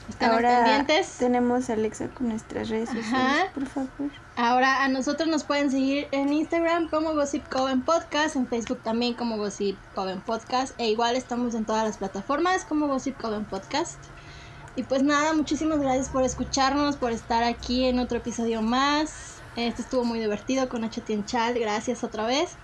[0.09, 1.17] Están Ahora pendientes.
[1.19, 3.53] tenemos a Alexa con nuestras redes sociales, Ajá.
[3.55, 4.11] por favor.
[4.39, 9.15] Ahora a nosotros nos pueden seguir en Instagram como Gossip Coven Podcast, en Facebook también
[9.15, 13.99] como Gossip Coven Podcast, e igual estamos en todas las plataformas como Gossip Coven Podcast.
[14.77, 19.37] Y pues nada, muchísimas gracias por escucharnos, por estar aquí en otro episodio más.
[19.57, 22.57] Este estuvo muy divertido con HT en Chal, gracias otra vez.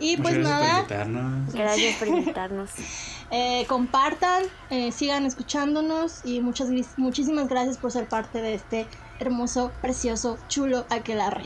[0.00, 1.54] Y Muchas pues gracias por nada, invitarnos.
[1.54, 2.70] Gracias por invitarnos.
[3.30, 8.86] eh, compartan, eh, sigan escuchándonos y muchas muchísimas gracias por ser parte de este
[9.20, 11.44] hermoso, precioso, chulo aquelarre.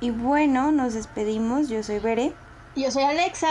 [0.00, 1.68] Y bueno, nos despedimos.
[1.68, 2.32] Yo soy Bere.
[2.76, 3.48] Yo soy Alexa.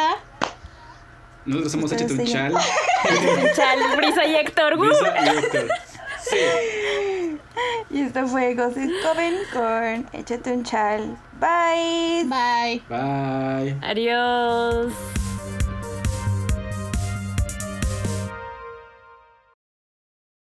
[1.46, 2.54] Nosotros somos Ustedes Échate un siguen.
[2.54, 3.54] chal.
[3.56, 4.78] Chal, Brisa y Héctor.
[4.78, 5.68] Brisa y Héctor.
[6.22, 7.38] Sí.
[7.92, 11.18] Y esto fue Gossip Coven con Échate un chal.
[11.40, 12.24] Bye.
[12.26, 12.82] Bye.
[12.90, 13.78] Bye.
[13.82, 14.94] Adiós.